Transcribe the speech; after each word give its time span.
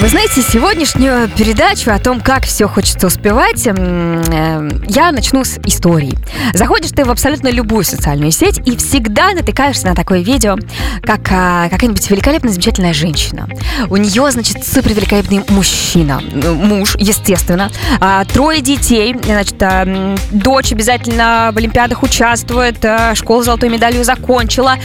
Вы 0.00 0.08
знаете, 0.08 0.42
сегодняшнюю 0.42 1.28
передачу 1.28 1.92
о 1.92 1.98
том, 1.98 2.20
как 2.20 2.44
все 2.44 2.66
хочется 2.66 3.06
успевать, 3.06 3.66
э, 3.66 4.70
я 4.88 5.12
начну 5.12 5.44
с 5.44 5.58
истории. 5.64 6.18
Заходишь 6.54 6.90
ты 6.90 7.04
в 7.04 7.10
абсолютно 7.10 7.48
любую 7.48 7.84
социальную 7.84 8.32
сеть 8.32 8.60
и 8.66 8.76
всегда 8.76 9.30
натыкаешься 9.32 9.86
на 9.86 9.94
такое 9.94 10.20
видео, 10.20 10.56
как 11.02 11.20
а, 11.30 11.68
какая-нибудь 11.68 12.10
великолепная, 12.10 12.52
замечательная 12.52 12.92
женщина. 12.92 13.48
У 13.90 13.96
нее, 13.96 14.28
значит, 14.32 14.66
супер 14.66 14.92
великолепный 14.92 15.44
мужчина, 15.48 16.20
муж, 16.20 16.96
естественно, 16.98 17.70
а, 18.00 18.24
трое 18.24 18.60
детей, 18.60 19.14
значит, 19.22 19.62
а, 19.62 20.16
дочь 20.32 20.72
обязательно 20.72 21.50
в 21.52 21.58
Олимпиадах 21.58 22.02
участвует, 22.02 22.84
школу 23.14 23.42
золотой 23.42 23.68
медалью 23.68 24.02
закончила, 24.02 24.78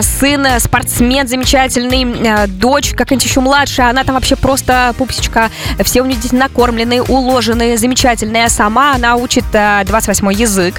сын 0.00 0.46
спортсмен 0.58 1.28
замечательный, 1.28 2.46
дочь 2.46 2.92
какая-нибудь 2.92 3.26
еще 3.26 3.40
младшая, 3.40 3.90
она 3.90 4.04
там 4.04 4.14
вообще 4.14 4.36
просто 4.36 4.51
просто 4.52 4.94
пупсичка. 4.98 5.50
Все 5.82 6.02
у 6.02 6.04
нее 6.04 6.18
дети 6.20 6.34
накормленные, 6.34 7.02
уложенные, 7.02 7.78
замечательные. 7.78 8.50
Сама 8.50 8.92
она 8.94 9.16
учит 9.16 9.46
28 9.50 10.30
язык, 10.34 10.78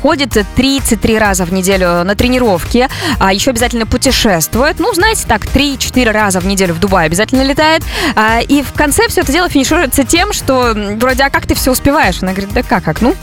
ходит 0.00 0.38
33 0.54 1.18
раза 1.18 1.44
в 1.44 1.52
неделю 1.52 2.04
на 2.04 2.14
тренировки, 2.14 2.88
а 3.18 3.32
еще 3.32 3.50
обязательно 3.50 3.84
путешествует. 3.84 4.78
Ну, 4.78 4.94
знаете, 4.94 5.24
так, 5.26 5.44
3-4 5.46 6.12
раза 6.12 6.38
в 6.38 6.46
неделю 6.46 6.74
в 6.74 6.78
Дубай 6.78 7.06
обязательно 7.06 7.42
летает. 7.42 7.82
А, 8.14 8.38
и 8.40 8.62
в 8.62 8.72
конце 8.74 9.08
все 9.08 9.22
это 9.22 9.32
дело 9.32 9.48
финишируется 9.48 10.04
тем, 10.04 10.32
что 10.32 10.72
вроде, 11.00 11.24
а 11.24 11.30
как 11.30 11.48
ты 11.48 11.56
все 11.56 11.72
успеваешь? 11.72 12.22
Она 12.22 12.30
говорит, 12.30 12.52
да 12.52 12.62
как, 12.62 12.84
как, 12.84 13.00
ну, 13.00 13.16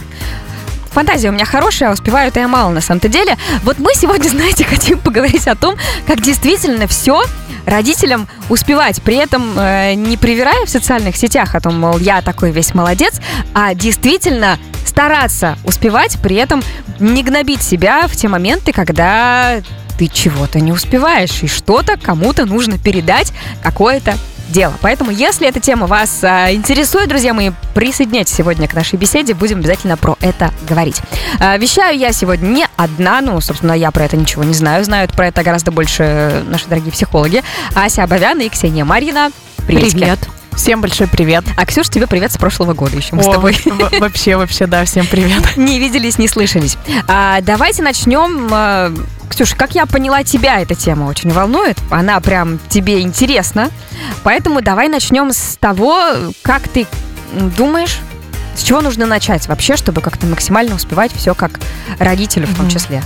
фантазия 0.91 1.29
у 1.29 1.31
меня 1.31 1.45
хорошая, 1.45 1.89
а 1.89 1.93
успеваю 1.93 2.29
это 2.29 2.39
я 2.39 2.48
мало 2.48 2.71
на 2.71 2.81
самом-то 2.81 3.07
деле. 3.07 3.38
Вот 3.63 3.80
мы 3.80 3.93
сегодня, 3.93 4.30
знаете, 4.30 4.66
хотим 4.66 4.99
поговорить 4.99 5.47
о 5.47 5.55
том, 5.55 5.75
как 6.07 6.21
действительно 6.21 6.88
все 6.88 7.23
родителям 7.66 8.27
успевать, 8.49 9.02
при 9.03 9.16
этом 9.16 9.58
э, 9.58 9.94
не 9.94 10.17
привирая 10.17 10.66
в 10.66 10.69
социальных 10.69 11.16
сетях 11.16 11.55
о 11.55 11.59
том, 11.59 11.80
мол, 11.80 11.97
я 11.99 12.22
такой 12.22 12.52
весь 12.52 12.73
молодец, 12.73 13.19
а 13.53 13.73
действительно 13.73 14.58
стараться 14.86 15.58
успевать, 15.64 16.17
при 16.22 16.36
этом 16.36 16.64
не 16.99 17.23
гнобить 17.23 17.61
себя 17.61 18.08
в 18.08 18.16
те 18.16 18.27
моменты, 18.27 18.71
когда 18.73 19.61
ты 19.97 20.08
чего-то 20.08 20.59
не 20.59 20.71
успеваешь, 20.71 21.44
и 21.44 21.47
что-то 21.47 21.97
кому-то 21.97 22.45
нужно 22.45 22.77
передать, 22.77 23.33
какое-то 23.61 24.16
дело. 24.50 24.73
Поэтому, 24.81 25.11
если 25.11 25.47
эта 25.47 25.59
тема 25.59 25.88
вас 25.88 26.23
а, 26.23 26.52
интересует, 26.52 27.09
друзья 27.09 27.33
мои, 27.33 27.52
присоединяйтесь 27.73 28.36
сегодня 28.36 28.67
к 28.67 28.73
нашей 28.73 28.97
беседе, 28.97 29.33
будем 29.33 29.59
обязательно 29.59 29.97
про 29.97 30.17
это 30.22 30.52
говорить. 30.67 31.02
А, 31.39 31.58
вещаю 31.58 31.97
я 31.97 32.11
сегодня 32.11 32.47
не 32.47 32.67
одна, 32.75 33.22
ну, 33.22 33.39
собственно, 33.42 33.73
я 33.73 33.92
про 33.92 34.05
это 34.05 34.17
ничего 34.17 34.44
не 34.44 34.53
знаю, 34.53 34.83
знают 34.83 35.14
про 35.14 35.27
это 35.27 35.44
гораздо 35.44 35.72
больше 35.72 36.44
наши 36.47 36.67
дорогие 36.67 36.92
психологи. 36.92 37.44
Ася 37.75 38.03
Абовяна 38.03 38.42
и 38.42 38.50
Ксения 38.50 38.86
Марина. 38.86 39.31
Привет. 39.67 39.92
Привет. 39.92 40.20
Всем 40.59 40.81
большой 40.81 41.08
привет. 41.08 41.45
А 41.55 41.66
Ксюш, 41.66 41.88
тебе 41.88 42.05
привет 42.05 42.33
с 42.33 42.38
прошлого 42.38 42.73
года 42.73 42.97
еще. 42.97 43.16
Мы 43.16 43.22
О, 43.22 43.23
с 43.23 43.27
тобой. 43.33 43.58
Вообще, 44.00 44.36
вообще, 44.36 44.67
да, 44.67 44.83
всем 44.83 45.05
привет. 45.08 45.42
Не 45.55 45.80
виделись, 45.80 46.17
не 46.17 46.27
слышались. 46.27 46.77
А, 47.08 47.39
давайте 47.42 47.81
начнем. 47.81 48.50
А, 48.52 48.92
Ксюша, 49.30 49.55
как 49.55 49.73
я 49.75 49.86
поняла, 49.86 50.23
тебя 50.23 50.59
эта 50.59 50.75
тема 50.75 51.05
очень 51.05 51.31
волнует. 51.31 51.77
Она 51.89 52.20
прям 52.20 52.59
тебе 52.67 53.00
интересна. 53.02 53.70
Поэтому 54.23 54.61
давай 54.61 54.88
начнем 54.89 55.31
с 55.31 55.58
того, 55.59 56.00
как 56.42 56.67
ты 56.67 56.88
думаешь, 57.58 58.00
с 58.55 58.64
чего 58.64 58.81
нужно 58.81 59.05
начать 59.05 59.47
вообще, 59.47 59.75
чтобы 59.78 60.02
как-то 60.02 60.25
максимально 60.25 60.75
успевать 60.75 61.14
все 61.14 61.33
как 61.33 61.59
родителю 62.00 62.47
в 62.47 62.55
том 62.55 62.70
числе? 62.70 63.02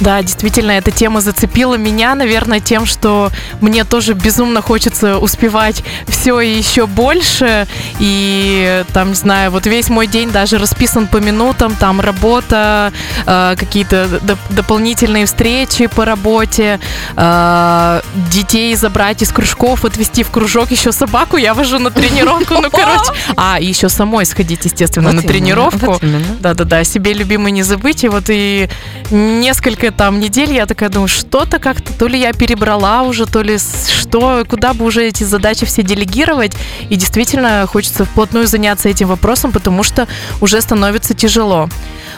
Да, 0.00 0.22
действительно, 0.22 0.72
эта 0.72 0.90
тема 0.90 1.20
зацепила 1.20 1.74
меня, 1.74 2.14
наверное, 2.14 2.60
тем, 2.60 2.86
что 2.86 3.30
мне 3.60 3.84
тоже 3.84 4.14
безумно 4.14 4.62
хочется 4.62 5.18
успевать 5.18 5.82
все 6.06 6.40
и 6.40 6.50
еще 6.56 6.86
больше. 6.86 7.66
И 7.98 8.84
там, 8.92 9.10
не 9.10 9.14
знаю, 9.14 9.50
вот 9.50 9.66
весь 9.66 9.88
мой 9.88 10.06
день 10.06 10.30
даже 10.30 10.58
расписан 10.58 11.06
по 11.06 11.16
минутам, 11.18 11.74
там 11.74 12.00
работа, 12.00 12.92
э, 13.26 13.54
какие-то 13.58 14.04
доп- 14.22 14.38
дополнительные 14.50 15.26
встречи 15.26 15.86
по 15.86 16.04
работе, 16.04 16.78
э, 17.16 18.00
детей 18.30 18.74
забрать 18.76 19.22
из 19.22 19.32
кружков, 19.32 19.84
отвезти 19.84 20.22
в 20.22 20.30
кружок, 20.30 20.70
еще 20.70 20.92
собаку 20.92 21.36
я 21.36 21.54
вожу 21.54 21.78
на 21.78 21.90
тренировку, 21.90 22.54
ну, 22.54 22.70
короче. 22.70 23.12
А, 23.36 23.58
и 23.60 23.66
еще 23.66 23.88
самой 23.88 24.26
сходить, 24.26 24.64
естественно, 24.64 25.10
на 25.12 25.22
тренировку. 25.28 25.98
Да-да-да, 26.40 26.84
себе 26.84 27.12
любимый 27.12 27.52
не 27.52 27.62
забыть. 27.62 28.04
И 28.04 28.08
вот 28.08 28.24
и 28.28 28.68
несколько 29.10 29.87
несколько 29.88 29.92
там 29.92 30.20
недель 30.20 30.52
я 30.52 30.66
такая 30.66 30.88
думаю, 30.88 31.08
что-то 31.08 31.58
как-то, 31.58 31.92
то 31.92 32.08
ли 32.08 32.18
я 32.18 32.32
перебрала 32.32 33.02
уже, 33.02 33.26
то 33.26 33.42
ли 33.42 33.58
что, 33.58 34.44
куда 34.48 34.72
бы 34.74 34.84
уже 34.84 35.06
эти 35.06 35.24
задачи 35.24 35.66
все 35.66 35.82
делегировать. 35.82 36.52
И 36.90 36.96
действительно 36.96 37.66
хочется 37.66 38.04
вплотную 38.04 38.46
заняться 38.46 38.88
этим 38.88 39.08
вопросом, 39.08 39.52
потому 39.52 39.82
что 39.82 40.06
уже 40.40 40.60
становится 40.60 41.14
тяжело. 41.14 41.68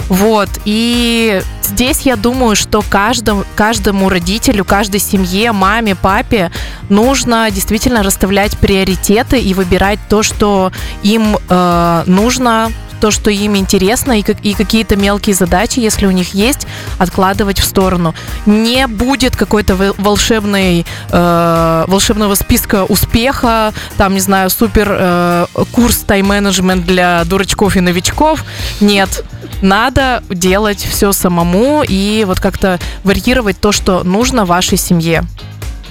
Вот. 0.08 0.48
И 0.64 1.42
здесь 1.62 2.06
я 2.06 2.16
думаю, 2.16 2.56
что 2.56 2.82
каждому, 2.82 3.44
каждому 3.56 4.08
родителю, 4.08 4.64
каждой 4.64 5.00
семье, 5.00 5.52
маме, 5.52 5.94
папе 5.94 6.50
нужно 6.88 7.50
действительно 7.50 8.02
расставлять 8.02 8.58
приоритеты 8.58 9.40
и 9.40 9.54
выбирать 9.54 9.98
то, 10.08 10.22
что 10.22 10.72
им 11.04 11.36
э, 11.48 12.02
нужно 12.06 12.70
то, 13.00 13.10
что 13.10 13.30
им 13.30 13.56
интересно, 13.56 14.18
и, 14.18 14.24
и 14.42 14.54
какие-то 14.54 14.96
мелкие 14.96 15.34
задачи, 15.34 15.80
если 15.80 16.06
у 16.06 16.10
них 16.10 16.34
есть, 16.34 16.66
откладывать 16.98 17.58
в 17.58 17.64
сторону. 17.64 18.14
Не 18.46 18.86
будет 18.86 19.36
какой-то 19.36 19.74
волшебной, 19.98 20.86
э, 21.10 21.84
волшебного 21.88 22.34
списка 22.34 22.84
успеха, 22.84 23.72
там, 23.96 24.14
не 24.14 24.20
знаю, 24.20 24.50
супер 24.50 24.88
э, 24.90 25.46
курс 25.72 25.98
тайм-менеджмент 26.06 26.84
для 26.84 27.24
дурачков 27.24 27.76
и 27.76 27.80
новичков. 27.80 28.44
Нет. 28.80 29.24
Надо 29.62 30.22
делать 30.28 30.80
все 30.80 31.12
самому 31.12 31.82
и 31.86 32.24
вот 32.26 32.40
как-то 32.40 32.78
варьировать 33.04 33.60
то, 33.60 33.72
что 33.72 34.04
нужно 34.04 34.44
вашей 34.44 34.78
семье. 34.78 35.24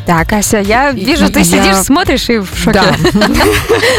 Так, 0.10 0.34
Ася, 0.34 0.58
я 0.58 0.90
вижу, 0.90 1.30
ты 1.30 1.42
я... 1.42 1.46
сидишь, 1.46 1.76
смотришь 1.84 2.32
и 2.32 2.40
в 2.40 2.50
шоке. 2.56 2.82
Да. 3.14 3.30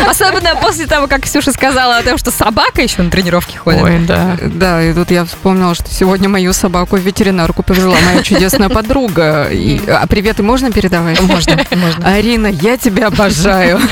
Особенно 0.11 0.57
после 0.57 0.87
того, 0.87 1.07
как 1.07 1.23
Ксюша 1.23 1.53
сказала 1.53 1.99
о 1.99 2.03
том, 2.03 2.19
что 2.19 2.33
собака 2.33 2.83
еще 2.83 3.03
на 3.03 3.13
тренировке 3.13 3.57
ходит. 3.57 3.81
Ой, 3.81 4.01
да. 4.09 4.37
Да, 4.45 4.83
и 4.83 4.93
тут 4.93 5.13
я 5.13 5.25
вспомнила, 5.25 5.73
что 5.73 5.89
сегодня 5.89 6.29
мою 6.29 6.53
собаку 6.53 6.97
в 6.97 6.99
ветеринарку 6.99 7.63
повезла 7.63 7.95
моя 8.05 8.25
чудесная 8.25 8.69
подруга. 8.69 9.51
И... 9.53 9.81
А 9.89 10.05
приветы 10.09 10.43
можно 10.43 10.73
передавать? 10.73 11.21
Можно, 11.21 11.61
можно. 11.77 12.05
Арина, 12.05 12.49
я 12.49 12.77
тебя 12.77 13.07
обожаю. 13.07 13.79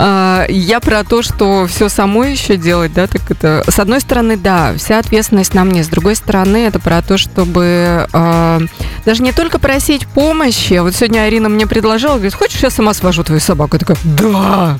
А, 0.00 0.46
я 0.48 0.78
про 0.78 1.02
то, 1.02 1.22
что 1.22 1.66
все 1.66 1.88
самой 1.88 2.32
еще 2.32 2.56
делать, 2.56 2.92
да, 2.92 3.08
так 3.08 3.28
это... 3.30 3.64
С 3.66 3.80
одной 3.80 4.00
стороны, 4.00 4.36
да, 4.36 4.74
вся 4.76 4.98
ответственность 4.98 5.54
на 5.54 5.64
мне. 5.64 5.82
С 5.82 5.88
другой 5.88 6.14
стороны, 6.14 6.66
это 6.66 6.78
про 6.78 7.02
то, 7.02 7.18
чтобы 7.18 8.06
а, 8.12 8.60
даже 9.04 9.22
не 9.24 9.32
только 9.32 9.58
просить 9.58 10.06
помощи. 10.06 10.47
Вот 10.82 10.94
сегодня 10.94 11.20
Арина 11.20 11.48
мне 11.48 11.66
предложила, 11.66 12.14
говорит, 12.14 12.34
хочешь, 12.34 12.62
я 12.62 12.70
сама 12.70 12.94
свожу 12.94 13.22
твою 13.22 13.40
собаку? 13.40 13.76
Я 13.76 13.80
такая, 13.80 13.98
да! 14.04 14.78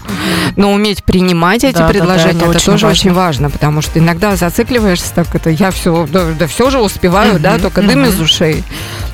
Но 0.57 0.73
уметь 0.73 1.05
принимать 1.05 1.65
эти 1.65 1.79
да, 1.79 1.89
предложения, 1.89 2.33
да, 2.33 2.41
да, 2.41 2.47
это, 2.47 2.57
это 2.57 2.65
тоже 2.65 2.87
важно. 2.87 3.01
очень 3.01 3.13
важно, 3.13 3.51
потому 3.51 3.83
что 3.83 3.99
иногда 3.99 4.37
зацикливаешься, 4.37 5.15
так 5.15 5.35
это 5.35 5.51
я 5.51 5.71
все, 5.71 6.07
да, 6.11 6.33
да 6.39 6.47
все 6.47 6.71
же 6.71 6.81
успеваю, 6.81 7.35
uh-huh, 7.35 7.41
да, 7.41 7.59
только 7.59 7.81
uh-huh. 7.81 7.87
дым 7.87 8.05
из 8.07 8.21
ушей. 8.21 8.65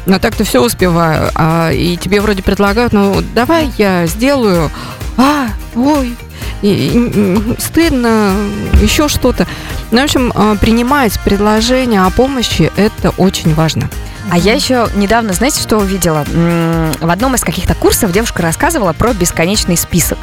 Но 0.07 0.19
так-то 0.19 0.45
все 0.45 0.61
успеваю. 0.61 1.31
А, 1.35 1.71
и 1.71 1.97
тебе 1.97 2.21
вроде 2.21 2.43
предлагают, 2.43 2.93
ну, 2.93 3.23
давай 3.35 3.71
я 3.79 4.07
сделаю. 4.07 4.71
А, 5.17 5.49
ой, 5.75 6.15
и, 6.63 6.69
и, 6.69 7.61
стыдно, 7.61 8.35
еще 8.81 9.09
что-то. 9.09 9.47
Ну, 9.91 10.01
в 10.01 10.05
общем, 10.05 10.33
а, 10.35 10.57
принимать 10.57 11.19
предложение 11.25 12.03
о 12.03 12.11
помощи– 12.11 12.71
это 12.77 13.11
очень 13.11 13.55
важно. 13.55 13.91
А 14.31 14.39
я 14.39 14.55
еще 14.55 14.89
недавно, 14.95 15.33
знаете, 15.33 15.61
что 15.61 15.79
увидела? 15.79 16.25
В 16.27 17.11
одном 17.11 17.35
из 17.35 17.43
каких-то 17.43 17.75
курсов 17.75 18.13
девушка 18.13 18.43
рассказывала 18.43 18.93
про 18.93 19.13
бесконечный 19.13 19.77
список. 19.77 20.19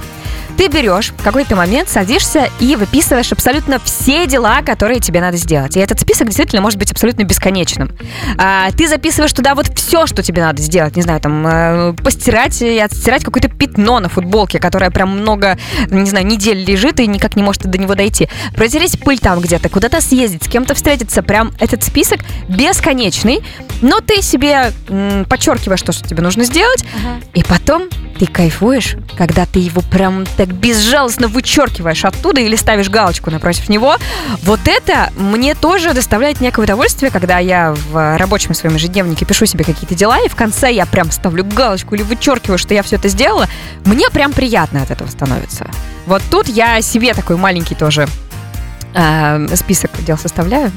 Ты 0.61 0.67
берешь 0.67 1.11
в 1.17 1.23
какой-то 1.23 1.55
момент, 1.55 1.89
садишься 1.89 2.47
и 2.59 2.75
выписываешь 2.75 3.31
абсолютно 3.31 3.79
все 3.79 4.27
дела, 4.27 4.61
которые 4.61 4.99
тебе 4.99 5.19
надо 5.19 5.35
сделать. 5.35 5.75
И 5.75 5.79
этот 5.79 5.99
список 5.99 6.27
действительно 6.27 6.61
может 6.61 6.77
быть 6.77 6.91
абсолютно 6.91 7.23
бесконечным. 7.23 7.89
А, 8.37 8.69
ты 8.69 8.87
записываешь 8.87 9.33
туда 9.33 9.55
вот 9.55 9.75
все, 9.75 10.05
что 10.05 10.21
тебе 10.21 10.43
надо 10.43 10.61
сделать. 10.61 10.95
Не 10.95 11.01
знаю, 11.01 11.19
там, 11.19 11.47
э, 11.47 11.93
постирать 11.93 12.61
и 12.61 12.77
отстирать 12.77 13.23
какое-то 13.23 13.49
пятно 13.49 13.99
на 13.99 14.07
футболке, 14.07 14.59
которое 14.59 14.91
прям 14.91 15.09
много, 15.17 15.57
не 15.89 16.07
знаю, 16.07 16.27
недель 16.27 16.63
лежит 16.63 16.99
и 16.99 17.07
никак 17.07 17.35
не 17.35 17.41
может 17.41 17.63
до 17.63 17.79
него 17.79 17.95
дойти. 17.95 18.29
Протереть 18.53 18.99
пыль 18.99 19.17
там 19.17 19.39
где-то, 19.39 19.67
куда-то 19.67 19.99
съездить, 19.99 20.43
с 20.43 20.47
кем-то 20.47 20.75
встретиться. 20.75 21.23
Прям 21.23 21.53
этот 21.59 21.83
список 21.83 22.19
бесконечный, 22.47 23.41
но 23.81 23.99
ты 23.99 24.21
себе 24.21 24.71
м, 24.89 25.25
подчеркиваешь 25.25 25.81
то, 25.81 25.91
что 25.91 26.07
тебе 26.07 26.21
нужно 26.21 26.43
сделать, 26.43 26.85
ага. 26.95 27.19
и 27.33 27.43
потом 27.43 27.89
ты 28.19 28.27
кайфуешь, 28.27 28.97
когда 29.17 29.47
ты 29.47 29.57
его 29.57 29.81
прям 29.81 30.25
так 30.37 30.50
безжалостно 30.51 31.27
вычеркиваешь 31.27 32.05
оттуда 32.05 32.41
или 32.41 32.55
ставишь 32.55 32.89
галочку 32.89 33.31
напротив 33.31 33.69
него. 33.69 33.95
Вот 34.43 34.59
это 34.65 35.11
мне 35.15 35.55
тоже 35.55 35.93
доставляет 35.93 36.41
некое 36.41 36.63
удовольствие, 36.63 37.11
когда 37.11 37.39
я 37.39 37.73
в 37.73 38.17
рабочем 38.17 38.53
своем 38.53 38.75
ежедневнике 38.75 39.25
пишу 39.25 39.45
себе 39.45 39.63
какие-то 39.63 39.95
дела, 39.95 40.19
и 40.25 40.29
в 40.29 40.35
конце 40.35 40.71
я 40.71 40.85
прям 40.85 41.11
ставлю 41.11 41.43
галочку 41.43 41.95
или 41.95 42.03
вычеркиваю, 42.03 42.57
что 42.57 42.73
я 42.73 42.83
все 42.83 42.97
это 42.97 43.07
сделала. 43.07 43.47
Мне 43.85 44.09
прям 44.09 44.33
приятно 44.33 44.81
от 44.81 44.91
этого 44.91 45.07
становится. 45.09 45.69
Вот 46.05 46.21
тут 46.29 46.47
я 46.47 46.81
себе 46.81 47.13
такой 47.13 47.37
маленький 47.37 47.75
тоже 47.75 48.07
э, 48.93 49.55
список 49.55 49.91
дел 50.03 50.17
составляю. 50.17 50.71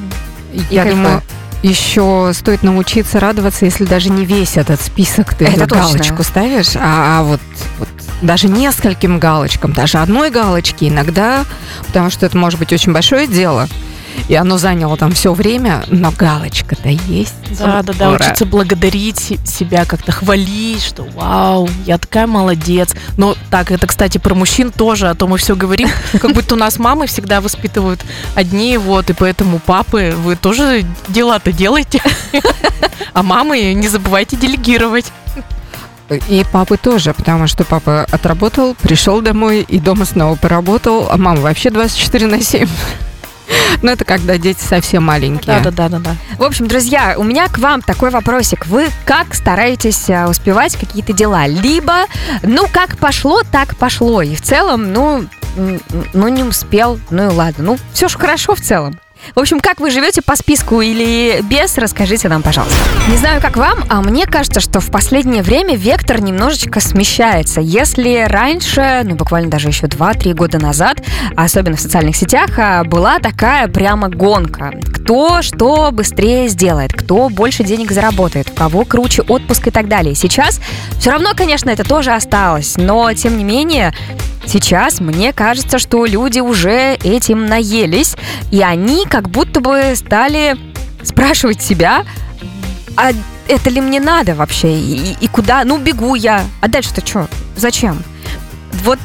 Я 0.71 0.85
думаю, 0.85 1.23
еще 1.65 2.33
стоит 2.35 2.63
научиться 2.63 3.19
радоваться, 3.19 3.65
если 3.65 3.85
даже 3.85 4.11
не 4.11 4.27
весь 4.27 4.57
этот 4.57 4.81
список 4.81 5.35
ты 5.35 5.47
Это 5.47 5.67
галочку 5.67 6.19
точно. 6.19 6.25
ставишь, 6.25 6.77
а, 6.77 7.21
а 7.21 7.23
вот, 7.23 7.41
вот 7.79 7.89
даже 8.25 8.49
нескольким 8.49 9.19
галочкам, 9.19 9.73
даже 9.73 9.99
одной 9.99 10.31
галочки 10.31 10.89
иногда, 10.89 11.45
потому 11.87 12.11
что 12.11 12.27
это 12.27 12.37
может 12.37 12.59
быть 12.59 12.73
очень 12.73 12.93
большое 12.93 13.27
дело, 13.27 13.69
и 14.29 14.35
оно 14.35 14.59
заняло 14.59 14.97
там 14.97 15.11
все 15.13 15.33
время, 15.33 15.83
но 15.89 16.13
галочка-то 16.13 16.89
есть. 16.89 17.35
Да, 17.59 17.83
да, 17.83 17.93
да, 17.93 18.11
Ура. 18.11 18.25
учиться 18.25 18.47
благодарить 18.47 19.19
се- 19.19 19.39
себя, 19.45 19.85
как-то 19.85 20.13
хвалить, 20.13 20.83
что 20.83 21.03
вау, 21.03 21.69
я 21.85 21.99
такая 21.99 22.27
молодец. 22.29 22.95
Но 23.17 23.35
так, 23.51 23.73
это, 23.73 23.87
кстати, 23.89 24.19
про 24.19 24.35
мужчин 24.35 24.71
тоже, 24.71 25.09
а 25.09 25.15
то 25.15 25.27
мы 25.27 25.37
все 25.37 25.57
говорим, 25.57 25.89
как 26.13 26.33
будто 26.33 26.55
у 26.55 26.59
нас 26.59 26.79
мамы 26.79 27.07
всегда 27.09 27.41
воспитывают 27.41 28.05
одни, 28.37 28.79
вот, 28.79 29.11
и 29.11 29.13
поэтому 29.15 29.59
папы, 29.59 30.15
вы 30.17 30.37
тоже 30.37 30.85
дела-то 31.09 31.53
делаете. 31.53 32.01
А 33.13 33.23
мамы 33.23 33.75
не 33.75 33.87
забывайте 33.87 34.37
делегировать. 34.37 35.13
И 36.11 36.45
папы 36.53 36.77
тоже, 36.77 37.15
потому 37.15 37.47
что 37.47 37.65
папа 37.65 38.07
отработал, 38.11 38.75
пришел 38.83 39.21
домой 39.21 39.65
и 39.67 39.79
дома 39.79 40.05
снова 40.05 40.37
поработал, 40.37 41.09
а 41.11 41.17
мама 41.17 41.41
вообще 41.41 41.71
24 41.71 42.27
на 42.27 42.43
7. 42.43 42.69
Но 43.83 43.93
это 43.93 44.05
когда 44.05 44.39
дети 44.39 44.63
совсем 44.63 45.05
маленькие. 45.05 45.61
Да, 45.61 45.71
да, 45.71 45.89
да, 45.89 45.99
да, 45.99 45.99
да. 45.99 46.17
В 46.39 46.43
общем, 46.43 46.67
друзья, 46.67 47.15
у 47.17 47.23
меня 47.23 47.49
к 47.49 47.59
вам 47.59 47.83
такой 47.83 48.11
вопросик. 48.11 48.67
Вы 48.67 48.89
как 49.05 49.35
стараетесь 49.35 50.09
а, 50.11 50.29
успевать 50.29 50.77
какие-то 50.77 51.13
дела? 51.13 51.47
Либо, 51.47 52.05
ну, 52.43 52.67
как 52.71 52.99
пошло, 52.99 53.43
так 53.51 53.77
пошло. 53.77 54.23
И 54.23 54.35
в 54.35 54.43
целом, 54.43 54.93
ну, 54.93 55.27
ну 56.13 56.29
не 56.29 56.43
успел, 56.43 56.99
ну 57.11 57.31
и 57.31 57.35
ладно. 57.35 57.65
Ну, 57.65 57.79
все 57.93 58.09
же 58.09 58.19
хорошо 58.19 58.55
в 58.55 58.61
целом. 58.61 58.99
В 59.35 59.41
общем, 59.41 59.61
как 59.61 59.81
вы 59.81 59.91
живете 59.91 60.23
по 60.23 60.37
списку 60.37 60.81
или 60.81 61.41
без, 61.43 61.77
расскажите 61.79 62.29
нам, 62.29 62.43
пожалуйста. 62.43 62.77
Не 63.09 63.17
знаю, 63.17 63.41
как 63.41 63.57
вам, 63.57 63.85
а 63.89 64.01
мне 64.01 64.27
кажется, 64.27 64.61
что 64.61 64.81
в 64.81 64.91
последнее 64.91 65.43
время 65.43 65.77
вектор 65.77 66.21
немножечко 66.21 66.81
смещается. 66.81 67.61
Если 67.61 68.27
раньше, 68.29 69.03
ну 69.05 69.17
буквально 69.17 69.51
даже 69.51 69.69
еще 69.69 69.87
2-3 69.87 70.35
года 70.35 70.59
назад, 70.59 71.03
особенно 71.37 71.77
в 71.77 71.81
социальных 71.81 72.17
сетях, 72.17 72.51
а, 72.59 72.85
была 72.85 73.19
такая 73.19 73.69
прямо 73.69 74.09
гонка. 74.09 74.73
Кто 74.93 75.43
что 75.43 75.91
быстрее 75.93 76.49
сделает, 76.49 76.93
кто 76.93 77.29
больше 77.29 77.65
денег 77.65 77.91
заработает, 77.91 78.51
у 78.51 78.55
кого 78.55 78.85
круче 78.85 79.23
отпуск 79.23 79.69
и 79.69 79.71
так 79.71 79.89
далее. 79.89 80.15
Сейчас 80.15 80.61
все 80.99 81.11
равно, 81.11 81.31
конечно, 81.35 81.71
это 81.71 81.85
тоже 81.85 82.13
осталось, 82.13 82.77
но 82.77 83.13
тем 83.15 83.37
не 83.39 83.45
менее 83.45 83.93
Сейчас 84.47 85.01
мне 85.01 85.33
кажется, 85.33 85.79
что 85.79 86.05
люди 86.05 86.41
уже 86.41 86.97
этим 87.03 87.47
наелись, 87.47 88.17
и 88.51 88.63
они 88.63 89.05
как 89.15 89.29
будто 89.29 89.61
бы 89.61 89.93
стали 89.95 90.57
спрашивать 91.05 91.63
себя, 91.63 92.05
а 92.97 93.13
это 93.47 93.71
ли 93.71 93.81
мне 93.81 94.01
надо 94.01 94.35
вообще, 94.35 94.77
и, 94.77 95.17
и 95.21 95.29
куда, 95.29 95.63
ну 95.63 95.79
бегу 95.79 96.17
я, 96.17 96.43
а 96.61 96.67
дальше-то 96.67 97.07
что, 97.07 97.29
зачем? 97.55 98.03
Вот 98.83 98.99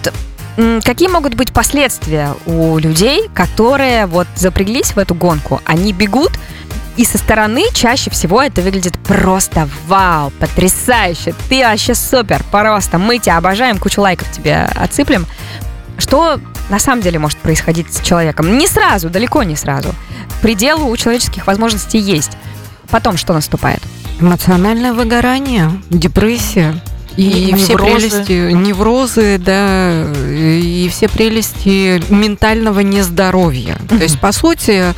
какие 0.83 1.09
могут 1.09 1.35
быть 1.35 1.53
последствия 1.53 2.33
у 2.47 2.79
людей, 2.79 3.29
которые 3.35 4.07
вот 4.07 4.25
запряглись 4.35 4.93
в 4.93 4.97
эту 4.97 5.13
гонку, 5.13 5.61
они 5.63 5.93
бегут, 5.93 6.31
и 6.97 7.05
со 7.05 7.19
стороны 7.19 7.65
чаще 7.71 8.09
всего 8.09 8.41
это 8.41 8.63
выглядит 8.63 8.97
просто 8.97 9.69
вау, 9.85 10.31
потрясающе, 10.39 11.35
ты 11.49 11.63
вообще 11.63 11.93
супер, 11.93 12.43
просто 12.49 12.97
мы 12.97 13.19
тебя 13.19 13.37
обожаем, 13.37 13.77
кучу 13.77 14.01
лайков 14.01 14.31
тебе 14.31 14.67
отсыплем. 14.73 15.27
Что 15.99 16.39
на 16.69 16.79
самом 16.79 17.01
деле 17.01 17.19
может 17.19 17.37
происходить 17.39 17.93
с 17.93 18.01
человеком? 18.01 18.57
Не 18.57 18.67
сразу, 18.67 19.09
далеко 19.09 19.43
не 19.43 19.55
сразу. 19.55 19.93
Пределы 20.41 20.89
у 20.89 20.95
человеческих 20.97 21.47
возможностей 21.47 21.99
есть. 21.99 22.31
Потом 22.89 23.17
что 23.17 23.33
наступает? 23.33 23.81
Эмоциональное 24.19 24.93
выгорание, 24.93 25.71
депрессия. 25.89 26.75
И, 27.17 27.49
И 27.49 27.55
все 27.55 27.77
прелести, 27.77 28.53
неврозы, 28.53 29.37
да, 29.37 30.05
и 30.25 30.87
все 30.89 31.09
прелести 31.09 32.01
ментального 32.09 32.79
нездоровья. 32.79 33.77
То 33.89 33.95
есть, 33.95 34.19
по 34.19 34.31
сути, 34.31 34.93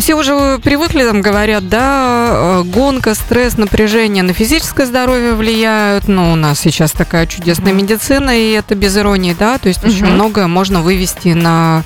все 0.00 0.14
уже 0.14 0.58
привыкли, 0.58 1.04
там 1.04 1.20
говорят, 1.20 1.68
да, 1.68 1.80
а, 1.80 2.62
гонка, 2.64 3.14
стресс, 3.14 3.56
напряжение 3.56 4.22
на 4.22 4.32
физическое 4.32 4.86
здоровье 4.86 5.34
влияют. 5.34 6.08
Но 6.08 6.32
у 6.32 6.36
нас 6.36 6.60
сейчас 6.60 6.92
такая 6.92 7.26
чудесная 7.26 7.72
медицина, 7.72 8.30
и 8.38 8.52
это 8.52 8.74
без 8.74 8.96
иронии, 8.96 9.36
да, 9.38 9.58
то 9.58 9.68
есть 9.68 9.84
очень 9.84 10.04
Мгм. 10.06 10.14
многое 10.14 10.46
можно 10.46 10.80
вывести 10.80 11.28
на 11.28 11.82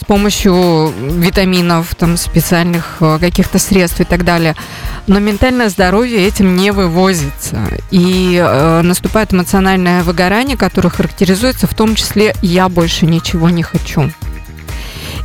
с 0.00 0.04
помощью 0.04 0.92
витаминов, 0.98 1.94
там, 1.94 2.16
специальных 2.16 2.96
э, 3.00 3.18
каких-то 3.20 3.60
средств 3.60 4.00
и 4.00 4.04
так 4.04 4.24
далее. 4.24 4.56
Но 5.06 5.20
ментальное 5.20 5.68
здоровье 5.68 6.26
этим 6.26 6.56
не 6.56 6.72
вывозится. 6.72 7.60
И 7.92 8.36
э, 8.36 8.80
наступает 8.82 9.32
эмоциональное 9.32 10.02
выгорание, 10.02 10.56
которое 10.56 10.88
характеризуется 10.90 11.68
в 11.68 11.74
том 11.74 11.94
числе 11.94 12.34
«я 12.42 12.68
больше 12.68 13.06
ничего 13.06 13.48
не 13.48 13.62
хочу». 13.62 14.10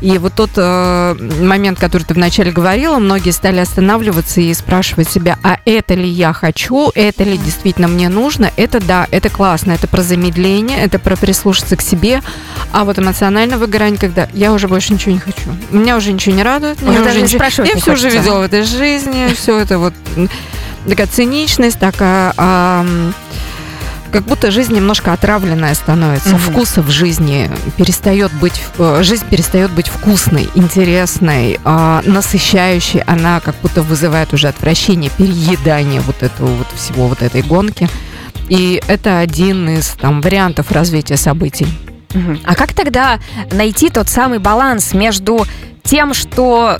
И 0.02 0.18
вот 0.20 0.34
тот 0.36 0.52
э, 0.56 1.16
момент, 1.42 1.80
который 1.80 2.04
ты 2.04 2.14
вначале 2.14 2.52
говорила, 2.52 3.00
многие 3.00 3.32
стали 3.32 3.60
останавливаться 3.60 4.42
и 4.42 4.54
спрашивать 4.54 5.10
себя, 5.10 5.38
а 5.44 5.58
это 5.66 5.96
ли 5.96 6.08
я 6.08 6.34
хочу, 6.34 6.92
это 6.94 7.24
ли 7.24 7.38
действительно 7.38 7.88
мне 7.88 8.08
нужно, 8.08 8.52
это 8.58 8.80
да, 8.80 9.08
это 9.10 9.30
классно, 9.30 9.72
это 9.72 9.88
про 9.88 10.04
замедление, 10.04 10.78
это 10.80 11.00
про 11.00 11.16
прислушаться 11.16 11.76
к 11.76 11.82
себе, 11.82 12.22
а 12.72 12.84
вот 12.86 13.00
эмоциональное 13.00 13.58
выгорание, 13.58 14.00
когда 14.00 14.28
я 14.34 14.54
уже 14.54 14.68
больше 14.68 14.94
ничего 14.94 15.14
не 15.14 15.20
хочу, 15.20 15.50
меня 15.72 15.98
уже 15.98 16.14
ничего 16.14 16.36
не 16.36 16.44
радует, 16.44 16.80
меня 16.82 17.00
уже 17.02 17.10
ничего- 17.24 17.40
я 17.66 17.74
не 17.74 17.82
все 17.82 17.92
уже 17.94 18.10
видела 18.22 18.40
в 18.40 18.44
этой 18.44 18.64
жизни, 18.64 19.34
все 19.34 19.58
это 19.58 19.80
вот 19.80 19.94
такая 20.88 21.08
циничность, 21.08 21.80
такая 21.80 22.34
как 24.12 24.24
будто 24.24 24.52
жизнь 24.52 24.74
немножко 24.74 25.14
отравленная 25.14 25.74
становится. 25.74 26.30
Мгм. 26.30 26.40
Вкуса 26.40 26.82
в 26.82 26.90
жизни 26.90 27.50
перестает 27.78 28.32
быть, 28.34 28.62
э, 28.78 29.00
жизнь 29.04 29.26
перестает 29.30 29.72
быть 29.72 29.88
вкусной, 29.88 30.50
интересной, 30.56 31.60
а, 31.64 32.02
насыщающей. 32.06 33.02
Она 33.02 33.40
как 33.40 33.56
будто 33.62 33.82
вызывает 33.82 34.34
уже 34.34 34.48
отвращение, 34.48 35.12
переедание 35.18 36.02
вот 36.02 36.24
этого 36.24 36.48
вот 36.48 36.68
всего 36.76 37.08
вот 37.08 37.22
этой 37.22 37.42
гонки. 37.42 37.90
И 38.50 38.82
это 38.88 39.20
один 39.20 39.70
из 39.70 39.90
там 39.90 40.22
вариантов 40.22 40.72
развития 40.72 41.18
событий. 41.18 41.68
Мгм. 42.14 42.40
А 42.46 42.56
как 42.56 42.74
тогда 42.74 43.20
найти 43.52 43.90
тот 43.90 44.08
самый 44.08 44.40
баланс 44.40 44.94
между 44.94 45.46
тем, 45.84 46.14
что 46.14 46.78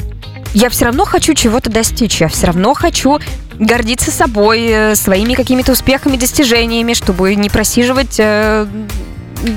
я 0.54 0.70
все 0.70 0.86
равно 0.86 1.06
хочу 1.06 1.34
чего-то 1.34 1.70
достичь, 1.70 2.22
я 2.22 2.30
все 2.30 2.48
равно 2.48 2.74
хочу 2.74 3.20
гордиться 3.60 4.12
собой, 4.12 4.68
э, 4.68 4.96
своими 4.96 5.34
какими-то 5.34 5.72
успехами, 5.72 6.18
достижениями, 6.18 6.94
чтобы 6.94 7.36
не 7.36 7.50
просиживать 7.50 8.16
э, 8.20 8.68